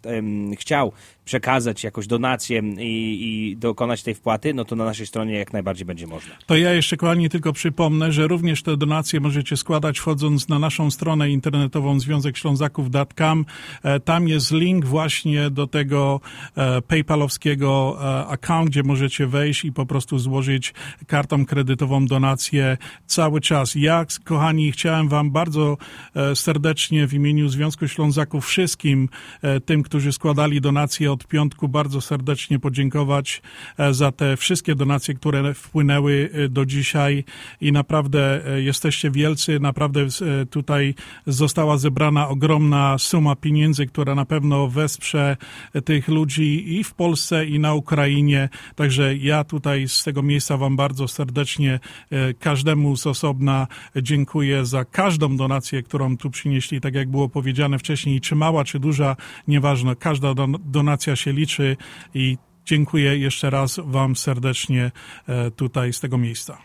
chciał 0.58 0.92
przekazać 1.24 1.84
jakąś 1.84 2.06
donację 2.06 2.62
i, 2.78 3.50
i 3.50 3.56
dokonać 3.56 4.02
tej 4.02 4.14
wpłaty, 4.14 4.54
no 4.54 4.64
to 4.64 4.76
na 4.76 4.84
naszej 4.84 5.06
stronie 5.06 5.34
jak 5.34 5.52
najbardziej 5.52 5.86
będzie 5.86 6.06
można. 6.06 6.34
To 6.46 6.56
ja 6.56 6.72
jeszcze, 6.72 6.96
kochani, 6.96 7.28
tylko 7.28 7.52
przypomnę, 7.52 8.12
że 8.12 8.28
również 8.28 8.62
te 8.62 8.76
donacje 8.76 9.20
możecie 9.20 9.56
składać 9.56 9.98
wchodząc 9.98 10.48
na 10.48 10.58
naszą 10.58 10.90
stronę 10.90 11.30
internetową 11.30 12.00
Związek 12.00 12.36
Ślązaków.com. 12.36 13.44
E, 13.82 14.00
Tam 14.00 14.28
jest 14.28 14.52
link 14.52 14.84
właśnie 14.84 15.50
do 15.50 15.66
tego 15.66 16.20
e, 16.56 16.82
paypalowskiego 16.82 17.98
e, 18.00 18.26
account, 18.26 18.70
gdzie 18.70 18.82
możecie 18.82 19.26
wejść 19.26 19.64
i 19.64 19.72
po 19.72 19.86
prostu 19.86 20.18
złożyć 20.18 20.74
kartą 21.06 21.46
kredytową 21.46 22.06
donację 22.06 22.76
cały 23.06 23.40
czas. 23.40 23.74
Ja, 23.74 24.06
kochani, 24.24 24.72
chciałem 24.72 25.08
wam 25.08 25.30
bardzo 25.30 25.76
serdecznie 26.34 27.06
w 27.06 27.14
imieniu 27.14 27.48
Związku 27.48 27.88
Ślązaków 27.88 28.46
wszystkim 28.46 29.08
tym, 29.64 29.82
którzy 29.82 30.12
składali 30.12 30.60
donacje 30.60 31.12
od 31.14 31.26
piątku, 31.26 31.68
bardzo 31.68 32.00
serdecznie 32.00 32.58
podziękować 32.58 33.42
e, 33.78 33.94
za 33.94 34.12
te 34.12 34.36
wszystkie 34.36 34.74
donacje, 34.74 35.14
które 35.14 35.54
wpłynęły 35.54 36.30
e, 36.32 36.48
do 36.48 36.66
dzisiaj. 36.66 37.24
I 37.60 37.72
naprawdę 37.72 38.46
e, 38.46 38.62
jesteście 38.62 39.10
wielcy, 39.10 39.60
naprawdę 39.60 40.06
tutaj 40.50 40.94
została 41.26 41.78
zebrana 41.78 42.28
ogromna 42.28 42.98
suma 42.98 43.36
pieniędzy, 43.36 43.86
która 43.86 44.14
na 44.14 44.24
pewno 44.24 44.68
wesprze 44.68 45.36
tych 45.84 46.08
ludzi 46.08 46.78
i 46.78 46.84
w 46.84 46.94
Polsce 46.94 47.46
i 47.46 47.58
na 47.58 47.74
Ukrainie. 47.74 48.48
Także 48.74 49.16
ja 49.16 49.44
tutaj 49.44 49.88
z 49.88 50.04
tego 50.04 50.22
miejsca 50.22 50.56
wam 50.56 50.76
bardzo 50.76 51.08
serdecznie 51.08 51.80
każdemu 52.38 52.96
z 52.96 53.06
osobna 53.06 53.66
dziękuję 53.96 54.66
za 54.66 54.84
każdą 54.84 55.36
donację, 55.36 55.82
którą 55.82 56.16
tu 56.16 56.30
przynieśli, 56.30 56.80
tak 56.80 56.94
jak 56.94 57.10
było 57.10 57.28
powiedziane 57.28 57.78
wcześniej, 57.78 58.20
czy 58.20 58.34
mała, 58.34 58.64
czy 58.64 58.78
duża, 58.80 59.16
nieważne, 59.48 59.96
każda 59.96 60.34
don- 60.34 60.58
donacja 61.04 61.16
się 61.16 61.32
liczy 61.32 61.76
i 62.14 62.38
dziękuję 62.64 63.18
jeszcze 63.18 63.50
raz 63.50 63.80
wam 63.84 64.16
serdecznie 64.16 64.90
e, 65.28 65.50
tutaj 65.50 65.92
z 65.92 66.00
tego 66.00 66.18
miejsca. 66.18 66.58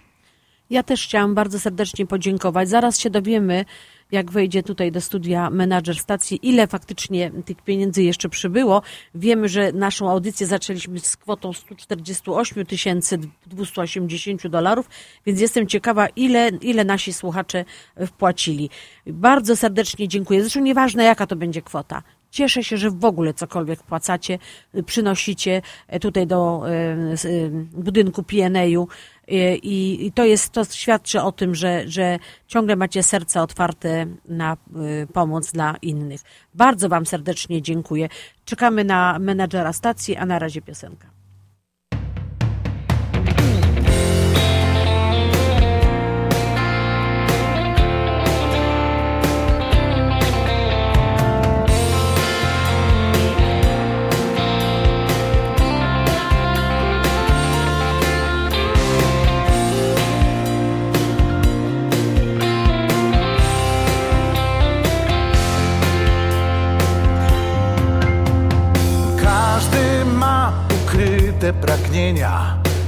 Ja 0.70 0.84
też 0.84 1.04
chciałam 1.04 1.36
bardzo 1.36 1.60
serdecznie 1.60 2.06
podziękować. 2.06 2.70
Zaraz 2.70 3.00
się 3.00 3.10
dowiemy, 3.10 3.66
jak 4.12 4.32
wejdzie 4.32 4.64
tutaj 4.64 4.92
do 4.92 5.02
studia 5.02 5.50
menadżer 5.50 5.96
stacji, 5.96 6.40
ile 6.42 6.68
faktycznie 6.68 7.32
tych 7.46 7.62
pieniędzy 7.62 8.04
jeszcze 8.04 8.30
przybyło. 8.30 8.82
Wiemy, 9.16 9.50
że 9.50 9.72
naszą 9.72 10.10
audycję 10.10 10.48
zaczęliśmy 10.48 11.00
z 11.00 11.18
kwotą 11.18 11.54
148 11.54 12.66
280 13.48 14.48
dolarów, 14.48 14.90
więc 15.26 15.40
jestem 15.42 15.68
ciekawa, 15.68 16.08
ile, 16.08 16.50
ile 16.62 16.86
nasi 16.86 17.14
słuchacze 17.14 17.66
wpłacili. 18.08 18.70
Bardzo 19.08 19.56
serdecznie 19.56 20.08
dziękuję. 20.08 20.42
Zresztą 20.42 20.60
nieważne, 20.60 21.04
jaka 21.04 21.28
to 21.28 21.36
będzie 21.36 21.62
kwota. 21.62 22.04
Cieszę 22.32 22.64
się, 22.64 22.78
że 22.78 22.92
w 22.92 23.06
ogóle 23.06 23.34
cokolwiek 23.34 23.84
płacacie, 23.84 24.40
y, 24.76 24.84
przynosicie 24.84 25.62
e, 25.88 26.00
tutaj 26.00 26.28
do 26.28 26.64
y, 27.26 27.50
budynku 27.74 28.24
PNA-u 28.24 28.88
i, 29.64 30.12
to 30.16 30.26
jest, 30.26 30.50
to 30.50 30.66
świadczy 30.66 31.22
o 31.22 31.32
tym, 31.32 31.56
że, 31.56 31.84
że 31.88 32.20
ciągle 32.48 32.76
macie 32.76 33.04
serce 33.04 33.42
otwarte 33.42 34.06
na 34.26 34.58
y, 35.04 35.08
pomoc 35.14 35.52
dla 35.52 35.76
innych. 35.82 36.22
Bardzo 36.54 36.90
Wam 36.90 37.06
serdecznie 37.06 37.62
dziękuję. 37.62 38.10
Czekamy 38.46 38.84
na 38.84 39.20
menadżera 39.20 39.74
stacji, 39.74 40.16
a 40.16 40.26
na 40.26 40.40
razie 40.40 40.62
piosenka. 40.62 41.19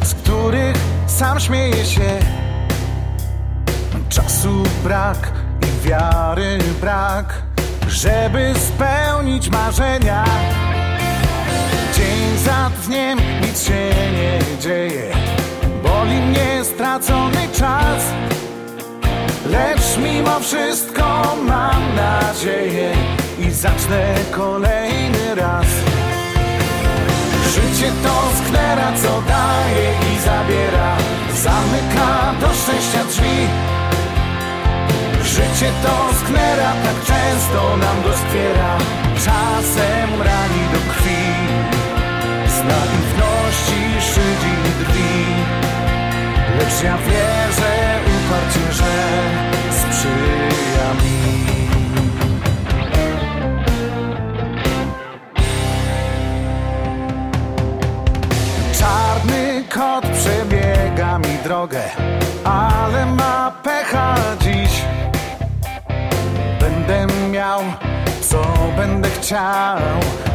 Z 0.04 0.14
których 0.14 0.78
sam 1.08 1.40
śmieje 1.40 1.86
się. 1.86 2.20
Czasu 4.10 4.64
brak 4.84 5.32
i 5.62 5.88
wiary 5.88 6.58
brak, 6.82 7.42
żeby 7.88 8.54
spełnić 8.56 9.50
marzenia. 9.50 10.26
Dzień 11.96 12.38
za 12.38 12.72
dniem 12.86 13.20
nic 13.42 13.64
się 13.64 13.90
nie 14.14 14.58
dzieje, 14.62 15.14
boli 15.84 16.22
mnie 16.22 16.64
stracony 16.64 17.48
czas. 17.54 18.04
Lecz 19.46 19.98
mimo 19.98 20.40
wszystko 20.40 21.36
mam 21.48 21.96
nadzieję 21.96 22.94
i 23.40 23.52
zacznę 23.52 24.16
kolejny 24.32 25.36
raz. 25.36 26.01
Życie 27.82 27.94
to 28.04 28.46
sknera, 28.46 28.92
co 29.04 29.22
daje 29.22 29.90
i 30.14 30.20
zabiera. 30.20 30.98
Zamyka 31.34 32.34
do 32.42 32.48
szczęścia 32.54 33.04
drzwi. 33.10 33.38
Życie 35.24 35.72
to 35.84 36.14
sknera, 36.20 36.72
tak 36.84 36.98
często 37.06 37.78
nam 37.78 38.02
doskwiera 38.04 38.78
Czasem 39.16 40.22
rani 40.22 40.64
do 40.74 40.80
krwi. 40.94 41.24
Z 42.48 42.58
naiwności 42.58 43.82
szydzi 44.12 44.56
drwi 44.80 45.26
Lecz 46.58 46.84
ja 46.84 46.98
wierzę 46.98 48.00
uparcie, 48.16 48.74
że 48.74 48.94
sprzyja 49.80 50.94
mi 50.94 51.61
kot 59.74 60.04
przebiega 60.04 61.18
mi 61.18 61.38
drogę, 61.44 61.84
ale 62.44 63.06
ma 63.06 63.52
pecha 63.64 64.16
dziś. 64.40 64.82
Będę 66.60 67.08
miał, 67.32 67.62
co 68.22 68.44
będę 68.78 69.10
chciał. 69.10 69.78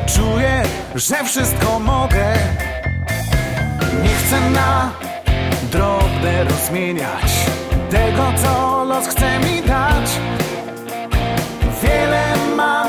Czuję, 0.07 0.63
że 0.95 1.25
wszystko 1.25 1.79
mogę. 1.79 2.35
Nie 4.03 4.15
chcę 4.15 4.51
na 4.51 4.91
drobne 5.73 6.45
rozmieniać 6.45 7.33
tego, 7.91 8.33
co 8.43 8.85
los 8.85 9.07
chce 9.09 9.39
mi 9.39 9.63
dać. 9.63 10.11
Wiele 11.83 12.23
mam 12.57 12.89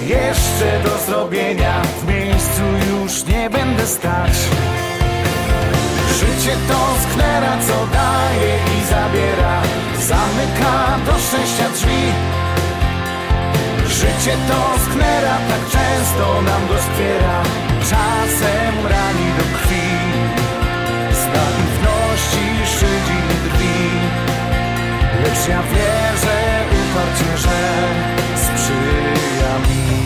jeszcze 0.00 0.80
do 0.84 0.98
zrobienia, 1.06 1.82
w 1.82 2.08
miejscu 2.08 2.62
już 2.90 3.24
nie 3.24 3.50
będę 3.50 3.86
stać. 3.86 4.32
Życie 6.18 6.56
to 6.68 6.80
sknera, 7.02 7.52
co 7.66 7.86
daje 7.86 8.52
i 8.76 8.78
zabiera. 8.92 9.62
Zamyka 9.98 10.74
do 11.06 11.12
szczęścia 11.18 11.68
drzwi. 11.74 12.02
Życie 13.86 14.36
to 14.48 14.60
sknera, 14.84 15.36
tak 15.48 15.62
często 15.70 16.42
nam 16.42 16.62
doskwiera 16.68 17.42
Czasem 17.90 18.86
rani 18.88 19.28
do 19.38 19.58
krwi. 19.58 19.88
Z 21.12 21.22
naiwności 21.34 22.46
szydzi 22.78 23.20
drwi. 23.44 23.90
Lecz 25.22 25.48
ja 25.48 25.62
wierzę 25.62 26.64
uparcie, 26.78 27.38
że 27.38 27.58
sprzyja 28.36 29.58
mi 29.58 30.01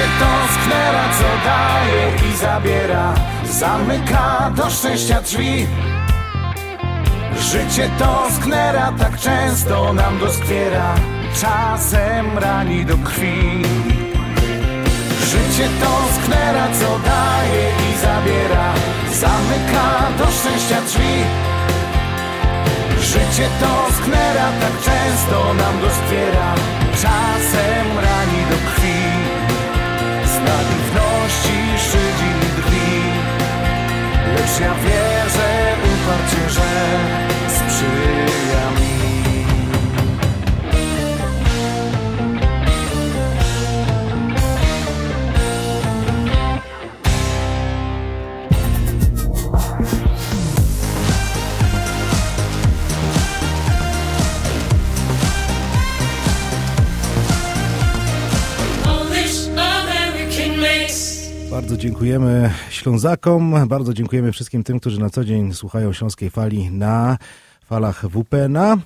To 0.00 0.32
sknera, 0.54 1.04
co 1.18 1.30
daje 1.48 2.30
i 2.30 2.36
zabiera. 2.36 3.14
Zamyka 3.44 4.50
do 4.56 4.70
szczęścia 4.70 5.20
drzwi. 5.22 5.66
Życie 7.38 7.90
to 7.98 8.26
sknera, 8.30 8.92
tak 8.98 9.20
często 9.20 9.92
nam 9.92 10.18
doskwiera 10.18 10.94
Czasem 11.40 12.38
rani 12.38 12.84
do 12.84 12.96
krwi. 12.98 13.62
Życie 15.30 15.68
to 15.80 15.92
sknera, 16.14 16.68
co 16.80 16.98
daje 16.98 17.64
i 17.88 17.98
zabiera. 17.98 18.72
Zamyka 19.12 19.86
do 20.18 20.24
szczęścia 20.30 20.80
drzwi. 20.86 21.24
Życie 23.00 23.48
to 23.60 23.94
sknera, 23.94 24.48
tak 24.60 24.74
często 24.84 25.54
nam 25.54 25.80
doskwiera 25.80 26.54
Czasem 26.92 27.86
rani 28.02 28.40
do 28.50 28.56
krwi 28.70 28.99
naiwności 30.50 31.58
szydzi 31.78 32.32
drwi 32.56 32.90
Lecz 34.34 34.60
ja 34.60 34.74
wierzę 34.74 35.76
uparcie, 35.90 36.50
że 36.50 36.70
sprzyja 37.48 38.69
Bardzo 61.70 61.82
dziękujemy 61.82 62.50
Ślązakom, 62.70 63.68
bardzo 63.68 63.94
dziękujemy 63.94 64.32
wszystkim 64.32 64.62
tym, 64.64 64.80
którzy 64.80 65.00
na 65.00 65.10
co 65.10 65.24
dzień 65.24 65.54
słuchają 65.54 65.92
Śląskiej 65.92 66.30
Fali 66.30 66.70
na 66.70 67.18
falach 67.64 68.04
WPNA. 68.08 68.78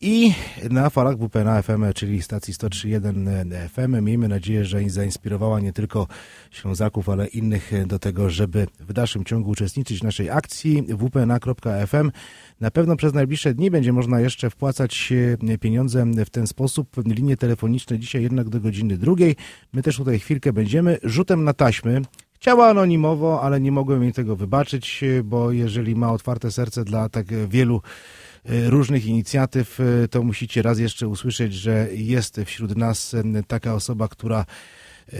I 0.00 0.32
na 0.70 0.90
falach 0.90 1.16
WPNA 1.16 1.62
FM, 1.62 1.84
czyli 1.94 2.22
stacji 2.22 2.54
103.1 2.54 3.68
FM. 3.68 4.04
Miejmy 4.04 4.28
nadzieję, 4.28 4.64
że 4.64 4.88
zainspirowała 4.88 5.60
nie 5.60 5.72
tylko 5.72 6.06
Ślązaków, 6.50 7.08
ale 7.08 7.26
innych 7.26 7.72
do 7.86 7.98
tego, 7.98 8.30
żeby 8.30 8.66
w 8.80 8.92
dalszym 8.92 9.24
ciągu 9.24 9.50
uczestniczyć 9.50 10.00
w 10.00 10.04
naszej 10.04 10.30
akcji 10.30 10.86
wpna.fm. 10.98 12.10
Na 12.60 12.70
pewno 12.70 12.96
przez 12.96 13.14
najbliższe 13.14 13.54
dni 13.54 13.70
będzie 13.70 13.92
można 13.92 14.20
jeszcze 14.20 14.50
wpłacać 14.50 15.12
e, 15.48 15.58
pieniądze 15.58 16.06
w 16.26 16.30
ten 16.30 16.46
sposób. 16.46 16.88
Linie 17.06 17.36
telefoniczne 17.36 17.98
dzisiaj 17.98 18.22
jednak 18.22 18.48
do 18.48 18.60
godziny 18.60 18.96
drugiej. 18.96 19.36
My 19.72 19.82
też 19.82 19.96
tutaj 19.96 20.18
chwilkę 20.18 20.52
będziemy 20.52 20.98
rzutem 21.02 21.44
na 21.44 21.52
taśmy. 21.52 22.02
Chciała 22.32 22.68
anonimowo, 22.68 23.42
ale 23.42 23.60
nie 23.60 23.72
mogłem 23.72 24.02
jej 24.02 24.12
tego 24.12 24.36
wybaczyć, 24.36 25.02
e, 25.02 25.22
bo 25.22 25.52
jeżeli 25.52 25.96
ma 25.96 26.12
otwarte 26.12 26.50
serce 26.50 26.84
dla 26.84 27.08
tak 27.08 27.26
wielu 27.48 27.82
różnych 28.48 29.06
inicjatyw, 29.06 29.80
e, 29.80 30.08
to 30.08 30.22
musicie 30.22 30.62
raz 30.62 30.78
jeszcze 30.78 31.08
usłyszeć, 31.08 31.54
że 31.54 31.88
jest 31.92 32.40
wśród 32.44 32.76
nas 32.76 33.14
e, 33.14 33.22
taka 33.46 33.74
osoba, 33.74 34.08
która 34.08 34.46
e, 35.12 35.16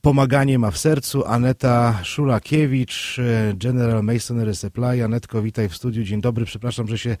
pomaganie 0.00 0.58
ma 0.58 0.70
w 0.70 0.78
sercu. 0.78 1.24
Aneta 1.26 2.00
Szulakiewicz, 2.02 3.18
e, 3.18 3.54
General 3.56 4.02
Masonry 4.02 4.54
Supply. 4.54 5.04
Anetko, 5.04 5.42
witaj 5.42 5.68
w 5.68 5.76
studiu. 5.76 6.04
Dzień 6.04 6.20
dobry. 6.20 6.44
Przepraszam, 6.44 6.88
że 6.88 6.98
się 6.98 7.16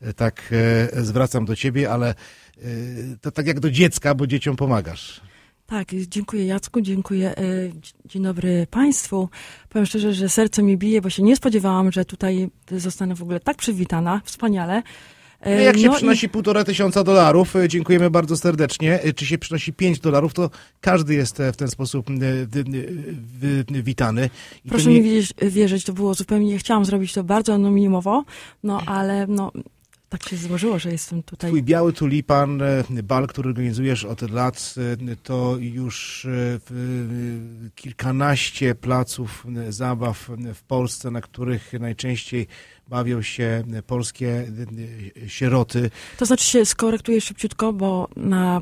e, 0.00 0.12
tak 0.12 0.50
e, 0.52 1.04
zwracam 1.04 1.44
do 1.44 1.56
ciebie, 1.56 1.90
ale 1.90 2.10
e, 2.10 2.14
to 3.20 3.30
tak 3.30 3.46
jak 3.46 3.60
do 3.60 3.70
dziecka, 3.70 4.14
bo 4.14 4.26
dzieciom 4.26 4.56
pomagasz. 4.56 5.20
Tak, 5.66 5.88
dziękuję 6.08 6.46
Jacku, 6.46 6.80
dziękuję. 6.80 7.36
e, 7.38 7.42
Dzień 8.04 8.22
dobry 8.22 8.66
Państwu. 8.70 9.28
Powiem 9.68 9.86
szczerze, 9.86 10.14
że 10.14 10.28
serce 10.28 10.62
mi 10.62 10.76
bije, 10.76 11.00
bo 11.00 11.10
się 11.10 11.22
nie 11.22 11.36
spodziewałam, 11.36 11.92
że 11.92 12.04
tutaj 12.04 12.48
zostanę 12.70 13.14
w 13.14 13.22
ogóle 13.22 13.40
tak 13.40 13.56
przywitana. 13.56 14.20
Wspaniale. 14.24 14.82
E, 15.40 15.56
No 15.56 15.62
jak 15.62 15.78
się 15.78 15.86
no 15.86 15.92
i- 15.92 15.96
przynosi 15.96 16.28
półtora 16.28 16.64
tysiąca 16.64 17.04
dolarów, 17.04 17.56
e, 17.56 17.68
dziękujemy 17.68 18.10
bardzo 18.10 18.36
serdecznie. 18.36 19.00
Czy 19.16 19.26
się 19.26 19.38
przynosi 19.38 19.72
pięć 19.72 20.00
dolarów, 20.00 20.34
to 20.34 20.50
każdy 20.80 21.14
jest 21.14 21.38
w 21.52 21.56
ten 21.56 21.68
sposób 21.68 22.06
witany. 23.70 24.30
I 24.64 24.68
Proszę 24.68 24.88
nie- 24.90 25.00
mi 25.00 25.02
wierzyć, 25.10 25.32
wierzyć, 25.42 25.84
to 25.84 25.92
było 25.92 26.14
zupełnie, 26.14 26.58
chciałam 26.58 26.84
zrobić 26.84 27.12
to 27.12 27.24
bardzo 27.24 27.54
anonimowo, 27.54 28.24
no 28.62 28.80
ale 28.96 29.26
no, 29.26 29.52
tak 30.18 30.28
się 30.28 30.36
złożyło, 30.36 30.78
że 30.78 30.92
jestem 30.92 31.22
tutaj. 31.22 31.50
Twój 31.50 31.62
biały 31.62 31.92
tulipan, 31.92 32.62
e, 32.62 32.84
bal, 33.02 33.26
który 33.26 33.48
organizujesz 33.48 34.04
od 34.04 34.30
lat, 34.30 34.74
e, 35.12 35.16
to 35.16 35.56
już 35.60 36.24
e, 36.24 36.58
kilkanaście 37.74 38.74
placów 38.74 39.46
zabaw 39.68 40.30
w 40.54 40.62
Polsce, 40.62 41.10
na 41.10 41.20
których 41.20 41.72
najczęściej 41.72 42.46
bawią 42.88 43.22
się 43.22 43.64
polskie 43.86 44.46
sieroty. 45.26 45.90
To 46.18 46.26
znaczy 46.26 46.44
się 46.44 46.66
skorektuję 46.66 47.20
szybciutko, 47.20 47.72
bo 47.72 48.08
na, 48.16 48.60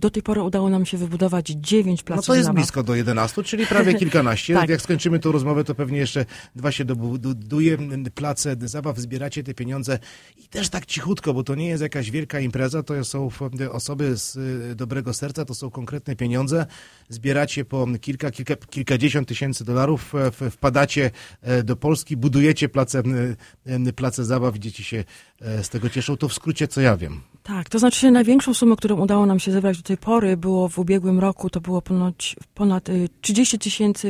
do 0.00 0.10
tej 0.10 0.22
pory 0.22 0.42
udało 0.42 0.70
nam 0.70 0.86
się 0.86 0.98
wybudować 0.98 1.46
dziewięć 1.46 2.00
No 2.00 2.04
placów 2.06 2.26
to 2.26 2.34
jest 2.34 2.46
zabaw. 2.46 2.62
blisko 2.62 2.82
do 2.82 2.94
11, 2.94 3.42
czyli 3.42 3.66
prawie 3.66 3.94
kilkanaście. 4.02 4.54
Tak. 4.54 4.68
Jak 4.68 4.82
skończymy 4.82 5.18
tą 5.18 5.32
rozmowę, 5.32 5.64
to 5.64 5.74
pewnie 5.74 5.98
jeszcze 5.98 6.24
dwa 6.56 6.72
się 6.72 6.84
dobuduje. 6.84 7.78
Place 8.14 8.56
zabaw, 8.60 8.98
zbieracie 8.98 9.42
te 9.42 9.54
pieniądze 9.54 9.98
i 10.36 10.48
też 10.48 10.68
tak 10.68 10.86
cichutko, 10.86 11.34
bo 11.34 11.42
to 11.44 11.54
nie 11.54 11.68
jest 11.68 11.82
jakaś 11.82 12.10
wielka 12.10 12.40
impreza, 12.40 12.82
to 12.82 13.04
są 13.04 13.28
osoby 13.72 14.16
z 14.16 14.36
y, 14.36 14.74
dobrego 14.74 15.14
serca, 15.14 15.44
to 15.44 15.54
są 15.54 15.70
konkretne 15.70 16.16
pieniądze. 16.16 16.66
Zbieracie 17.08 17.64
po 17.64 17.86
kilka, 18.00 18.30
kilka 18.30 18.56
kilkadziesiąt 18.56 19.28
tysięcy 19.28 19.64
dolarów, 19.64 20.12
wpadacie 20.50 21.10
e, 21.42 21.62
do 21.62 21.76
Polski, 21.76 22.16
budujecie 22.16 22.68
place, 22.68 23.02
place 23.96 24.24
zabaw, 24.24 24.58
dzieci 24.58 24.84
się 24.84 25.04
e, 25.40 25.64
z 25.64 25.68
tego 25.68 25.90
cieszą. 25.90 26.16
To 26.16 26.28
w 26.28 26.34
skrócie, 26.34 26.68
co 26.68 26.80
ja 26.80 26.96
wiem. 26.96 27.20
Tak, 27.42 27.68
to 27.68 27.78
znaczy 27.78 28.10
największą 28.10 28.54
sumę, 28.54 28.76
którą 28.76 28.96
udało 29.00 29.26
nam 29.26 29.38
się 29.38 29.52
zebrać 29.52 29.76
do 29.76 29.82
tej 29.90 29.96
pory, 29.98 30.36
było 30.36 30.68
w 30.68 30.78
ubiegłym 30.78 31.18
roku, 31.18 31.50
to 31.50 31.60
było 31.60 31.82
ponoć, 31.82 32.36
ponad 32.54 32.88
y, 32.88 33.08
30 33.20 33.58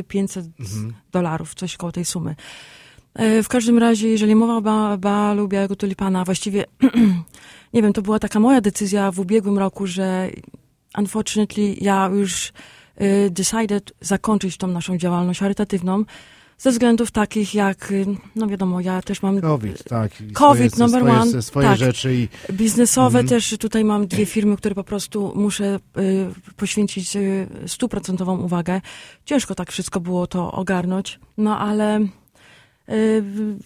500 0.07 0.45
Mhm. 0.59 0.93
dolarów, 1.11 1.55
coś 1.55 1.77
koło 1.77 1.91
tej 1.91 2.05
sumy. 2.05 2.35
E, 3.13 3.43
W 3.43 3.47
każdym 3.47 3.77
razie, 3.77 4.07
jeżeli 4.09 4.35
mowa 4.35 4.55
o 4.57 4.61
ba, 4.61 4.97
balu 4.97 5.47
Białego 5.47 5.75
Tulipana, 5.75 6.23
właściwie, 6.25 6.65
nie 7.73 7.81
wiem, 7.81 7.93
to 7.93 8.01
była 8.01 8.19
taka 8.19 8.39
moja 8.39 8.61
decyzja 8.61 9.11
w 9.11 9.19
ubiegłym 9.19 9.57
roku, 9.57 9.87
że 9.87 10.29
unfortunately 10.97 11.75
ja 11.81 12.09
już 12.13 12.47
y, 13.01 13.29
decided 13.29 13.93
zakończyć 14.01 14.57
tą 14.57 14.67
naszą 14.67 14.97
działalność 14.97 15.39
charytatywną 15.39 16.03
ze 16.61 16.71
względów 16.71 17.11
takich 17.11 17.53
jak, 17.55 17.91
y, 17.91 18.05
no 18.35 18.47
wiadomo, 18.47 18.81
ja 18.81 19.01
też 19.01 19.21
mam... 19.21 19.41
COVID, 19.41 19.83
tak. 19.83 20.11
COVID 20.33 20.73
swoje, 20.73 20.91
number 20.91 21.01
swoje, 21.01 21.21
one. 21.21 21.41
Swoje 21.41 21.67
tak. 21.67 21.77
rzeczy 21.77 22.15
i 22.15 22.27
Biznesowe 22.53 23.19
Mhm. 23.19 23.27
też 23.27 23.57
tutaj 23.59 23.85
mam 23.85 24.07
dwie 24.07 24.25
firmy, 24.25 24.57
które 24.57 24.75
po 24.75 24.83
prostu 24.83 25.33
muszę 25.35 25.79
y, 25.97 26.27
poświęcić 26.55 27.15
y, 27.15 27.47
stuprocentową 27.67 28.37
uwagę. 28.37 28.81
Ciężko 29.25 29.55
tak 29.55 29.71
wszystko 29.71 29.99
było 29.99 30.27
to 30.27 30.51
ogarnąć, 30.51 31.19
no 31.37 31.59
ale 31.59 31.99
y, 31.99 32.09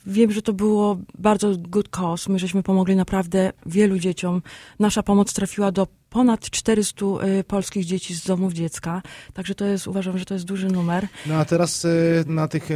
wiem, 0.05 0.32
że 0.32 0.41
to 0.41 0.53
było 0.53 0.97
bardzo 1.20 1.57
good 1.57 1.89
cause. 1.89 2.32
My 2.32 2.39
żeśmy 2.39 2.63
pomogli 2.63 2.95
naprawdę 2.95 3.51
wielu 3.66 3.99
dzieciom. 3.99 4.41
Nasza 4.80 5.03
pomoc 5.03 5.34
trafiła 5.34 5.72
do 5.72 5.88
ponad 6.09 6.49
400 6.49 7.05
y, 7.05 7.43
polskich 7.43 7.86
dzieci 7.86 8.16
z 8.16 8.26
domów 8.26 8.53
dziecka, 8.53 9.01
także 9.34 9.55
to 9.55 9.66
jest, 9.66 9.88
uważam, 9.88 10.18
że 10.18 10.26
to 10.26 10.34
jest 10.34 10.45
duży 10.45 10.68
numer. 10.68 11.07
No 11.26 11.36
a 11.36 11.45
teraz 11.45 11.86
e, 11.86 11.89
na 12.28 12.47
tych 12.47 12.70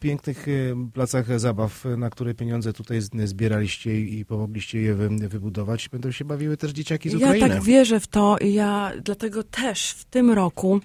pięknych 0.00 0.46
placach 0.92 1.40
zabaw, 1.40 1.84
na 1.96 2.10
które 2.10 2.34
pieniądze 2.34 2.72
tutaj 2.72 2.98
zbieraliście 3.24 4.00
i 4.00 4.24
pomogliście 4.24 4.80
je 4.80 4.94
wy, 4.94 5.08
wybudować, 5.28 5.88
będą 5.88 6.10
się 6.10 6.24
bawiły 6.24 6.56
też 6.56 6.70
dzieciaki 6.70 7.10
z 7.10 7.12
Ja 7.12 7.18
Ukrainy. 7.18 7.48
tak 7.48 7.62
wierzę 7.64 8.00
w 8.00 8.06
to 8.06 8.36
i 8.38 8.52
ja 8.52 8.92
dlatego 9.04 9.42
też 9.42 9.90
w 9.90 10.04
tym 10.04 10.30
roku, 10.30 10.80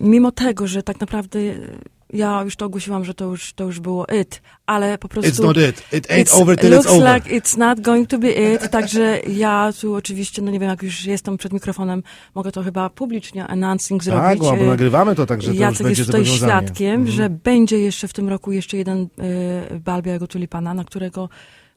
mimo 0.00 0.32
tego, 0.32 0.66
że 0.66 0.82
tak 0.82 1.00
naprawdę 1.00 1.38
y, 1.38 1.78
ja 2.12 2.42
już 2.44 2.56
to 2.56 2.66
ogłosiłam, 2.66 3.04
że 3.04 3.14
to 3.14 3.24
już, 3.24 3.52
to 3.52 3.64
już 3.64 3.80
było 3.80 4.06
it, 4.20 4.42
ale 4.66 4.98
po 4.98 5.08
prostu... 5.08 5.30
It's 5.30 5.42
not 5.42 5.56
it. 5.56 5.82
It 5.92 6.06
ain't 6.06 6.40
over 6.42 6.58
till 6.58 6.70
it's 6.70 6.74
looks 6.74 6.90
over. 6.90 7.14
like 7.14 7.30
it's 7.36 7.58
not 7.58 7.80
going 7.80 8.08
to 8.08 8.18
be 8.18 8.30
it, 8.54 8.70
także 8.70 9.20
ja 9.20 9.72
tu 9.80 9.94
oczywiście, 9.94 10.42
no 10.42 10.50
nie 10.50 10.58
wiem, 10.58 10.68
jak 10.68 10.82
już 10.82 11.04
jestem 11.04 11.36
przed 11.36 11.52
mikrofonem, 11.52 12.02
mogę 12.34 12.52
to 12.52 12.62
chyba 12.62 12.90
publicznie 12.90 13.46
announcing 13.46 14.04
zrobić. 14.04 14.22
Tak, 14.22 14.38
bo 14.38 14.56
y, 14.56 14.66
nagrywamy 14.66 15.14
to, 15.14 15.26
także 15.26 15.48
to 15.48 15.52
już 15.52 15.60
Jacek 15.60 15.86
będzie 15.86 16.00
jest 16.02 16.10
tutaj 16.12 16.26
świadkiem, 16.26 16.94
Mhm. 16.94 17.16
że 17.16 17.30
będzie 17.30 17.78
jeszcze 17.78 18.08
w 18.08 18.12
tym 18.12 18.28
roku 18.28 18.52
jeszcze 18.52 18.76
jeden 18.76 19.02
y, 19.02 19.80
bal 19.80 20.02
Białego 20.02 20.26
Tulipana, 20.26 20.74
na 20.74 20.84
którego 20.84 21.28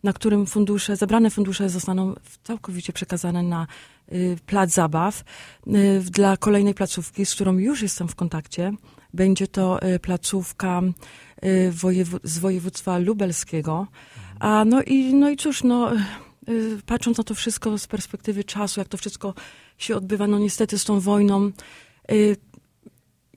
na 0.03 0.13
którym 0.13 0.45
fundusze, 0.45 0.95
zebrane 0.95 1.29
fundusze 1.29 1.69
zostaną 1.69 2.13
całkowicie 2.43 2.93
przekazane 2.93 3.43
na 3.43 3.67
y, 4.11 4.37
plac 4.45 4.69
zabaw 4.73 5.23
y, 5.67 6.01
dla 6.11 6.37
kolejnej 6.37 6.73
placówki, 6.73 7.25
z 7.25 7.35
którą 7.35 7.57
już 7.57 7.81
jestem 7.81 8.07
w 8.07 8.15
kontakcie. 8.15 8.73
Będzie 9.13 9.47
to 9.47 9.83
y, 9.83 9.99
placówka 9.99 10.81
wojewu- 11.71 12.19
z 12.23 12.39
województwa 12.39 12.97
lubelskiego. 12.97 13.87
A 14.39 14.65
no 14.65 14.81
i, 14.81 15.13
no 15.13 15.29
i 15.29 15.37
cóż, 15.37 15.63
no, 15.63 15.91
y, 16.49 16.77
patrząc 16.85 17.17
na 17.17 17.23
to 17.23 17.35
wszystko 17.35 17.77
z 17.77 17.87
perspektywy 17.87 18.43
czasu, 18.43 18.79
jak 18.79 18.87
to 18.87 18.97
wszystko 18.97 19.33
się 19.77 19.95
odbywa, 19.95 20.27
no 20.27 20.39
niestety 20.39 20.79
z 20.79 20.83
tą 20.83 20.99
wojną, 20.99 21.51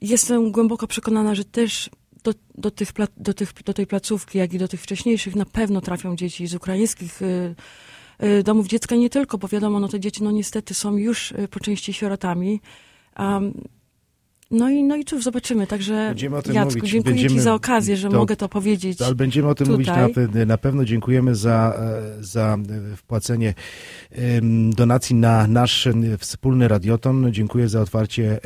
jestem 0.01 0.51
głęboko 0.51 0.87
przekonana, 0.87 1.35
że 1.35 1.45
też 1.45 1.89
do, 2.23 2.33
do, 2.55 2.71
tych, 2.71 2.89
do, 3.17 3.33
tych, 3.33 3.53
do 3.53 3.73
tej 3.73 3.87
placówki, 3.87 4.37
jak 4.37 4.53
i 4.53 4.57
do 4.57 4.67
tych 4.67 4.81
wcześniejszych 4.81 5.35
na 5.35 5.45
pewno 5.45 5.81
trafią 5.81 6.15
dzieci 6.15 6.47
z 6.47 6.55
ukraińskich 6.55 7.19
domów 8.43 8.67
dziecka. 8.67 8.95
Nie 8.95 9.09
tylko, 9.09 9.37
bo 9.37 9.47
wiadomo, 9.47 9.79
no 9.79 9.87
te 9.87 9.99
dzieci 9.99 10.23
no 10.23 10.31
niestety 10.31 10.73
są 10.73 10.97
już 10.97 11.33
po 11.51 11.59
części 11.59 11.93
sierotami. 11.93 12.61
Um, 13.19 13.61
no 14.51 14.69
i, 14.69 14.83
no 14.83 14.95
i 14.95 15.05
cóż, 15.05 15.23
zobaczymy. 15.23 15.67
Także 15.67 15.93
Będziemy 16.09 16.37
o 16.37 16.41
tym 16.41 16.55
Jacku, 16.55 16.73
mówić. 16.77 16.91
dziękuję 16.91 17.15
Będziemy- 17.15 17.35
Ci 17.35 17.41
za 17.43 17.53
okazję, 17.53 17.97
że 17.97 18.09
to- 18.09 18.17
mogę 18.17 18.35
to 18.35 18.49
powiedzieć. 18.49 19.01
Ale 19.01 19.15
będziemy 19.15 19.47
o 19.47 19.55
tym 19.55 19.67
mówić 19.71 19.87
na, 19.87 20.07
tutaj. 20.09 20.45
na 20.45 20.57
pewno. 20.57 20.85
Dziękujemy 20.85 21.35
za, 21.35 21.73
e, 22.19 22.23
za 22.23 22.57
e, 22.93 22.95
wpłacenie 22.95 23.53
donacji 24.71 25.15
na 25.15 25.47
nasz 25.47 25.87
wspólny 26.19 26.67
radioton. 26.67 27.33
Dziękuję 27.33 27.69
za 27.69 27.81
otwarcie 27.81 28.39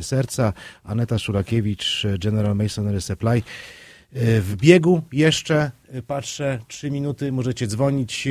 serca. 0.00 0.52
Aneta 0.84 1.18
Szurakiewicz, 1.18 2.02
General 2.20 2.56
Masonry 2.56 3.00
Supply. 3.00 3.28
E, 4.12 4.40
W 4.40 4.56
biegu 4.56 5.02
jeszcze, 5.12 5.70
patrzę, 6.06 6.58
trzy 6.68 6.90
minuty, 6.90 7.32
możecie 7.32 7.66
dzwonić. 7.66 8.28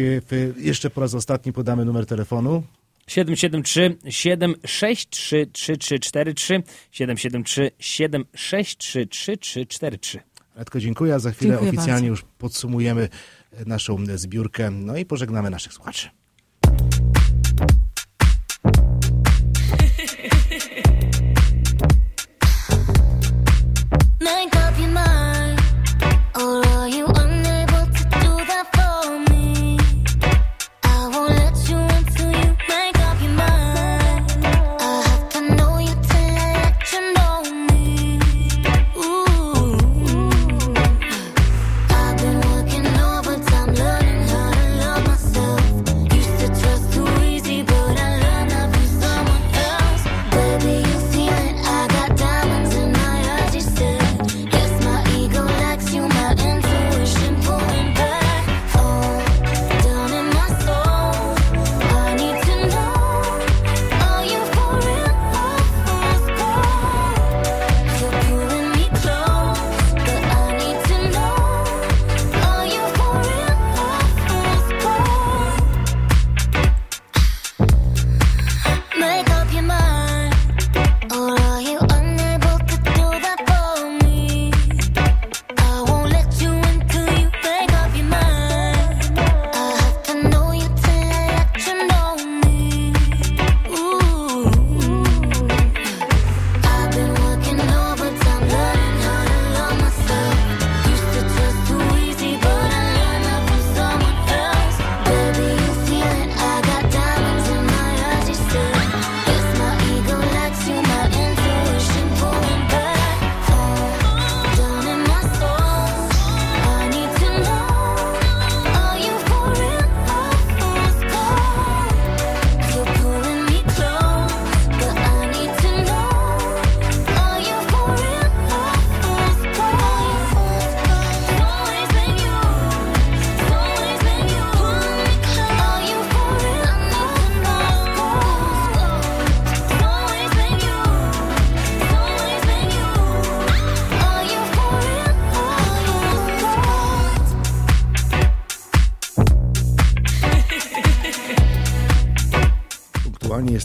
Jeszcze 0.57 0.89
po 0.89 1.01
raz 1.01 1.13
ostatni 1.13 1.53
podamy 1.53 1.85
numer 1.85 2.05
telefonu. 2.05 2.63
773 3.07 3.97
763 4.09 5.47
3343 5.51 6.63
773 6.91 7.71
763 7.79 9.07
3343 9.07 10.19
Radko, 10.55 10.79
dziękuję. 10.79 11.13
A 11.15 11.19
za 11.19 11.31
chwilę 11.31 11.51
Dziękuję 11.51 11.69
oficjalnie 11.69 12.09
bardzo. 12.09 12.23
już 12.23 12.25
podsumujemy 12.37 13.09
naszą 13.65 13.97
zbiórkę. 14.15 14.71
No 14.71 14.97
i 14.97 15.05
pożegnamy 15.05 15.49
naszych 15.49 15.73
słuchaczy. 15.73 16.09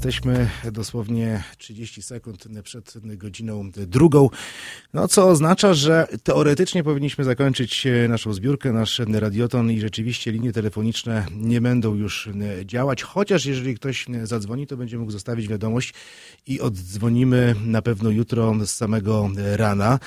Jesteśmy 0.07 0.49
dosłownie 0.73 1.43
30 1.59 2.03
sekund 2.03 2.49
przed 2.63 2.95
godziną 3.05 3.71
drugą, 3.71 4.31
no 4.95 5.09
co 5.09 5.29
oznacza, 5.29 5.75
że 5.75 6.09
teoretycznie 6.23 6.85
powinniśmy 6.85 7.25
zakończyć 7.25 7.87
e, 7.87 8.09
naszą 8.09 8.33
zbiórkę, 8.33 8.73
nasz 8.73 8.99
radioton 8.99 9.71
i 9.71 9.81
rzeczywiście 9.81 10.33
linie 10.33 10.53
telefoniczne 10.53 11.27
nie 11.37 11.61
będą 11.61 11.95
już 11.95 12.27
e, 12.27 12.67
działać, 12.67 13.03
chociaż 13.03 13.47
jeżeli 13.47 13.75
ktoś 13.75 14.07
zadzwoni, 14.23 14.67
to 14.67 14.77
będzie 14.77 14.99
mógł 14.99 15.11
zostawić 15.11 15.49
wiadomość 15.49 15.95
i 16.47 16.61
oddzwonimy 16.61 17.55
na 17.65 17.83
pewno 17.83 18.11
jutro 18.11 18.55
z 18.67 18.71
samego 18.71 19.31
rana. 19.57 19.99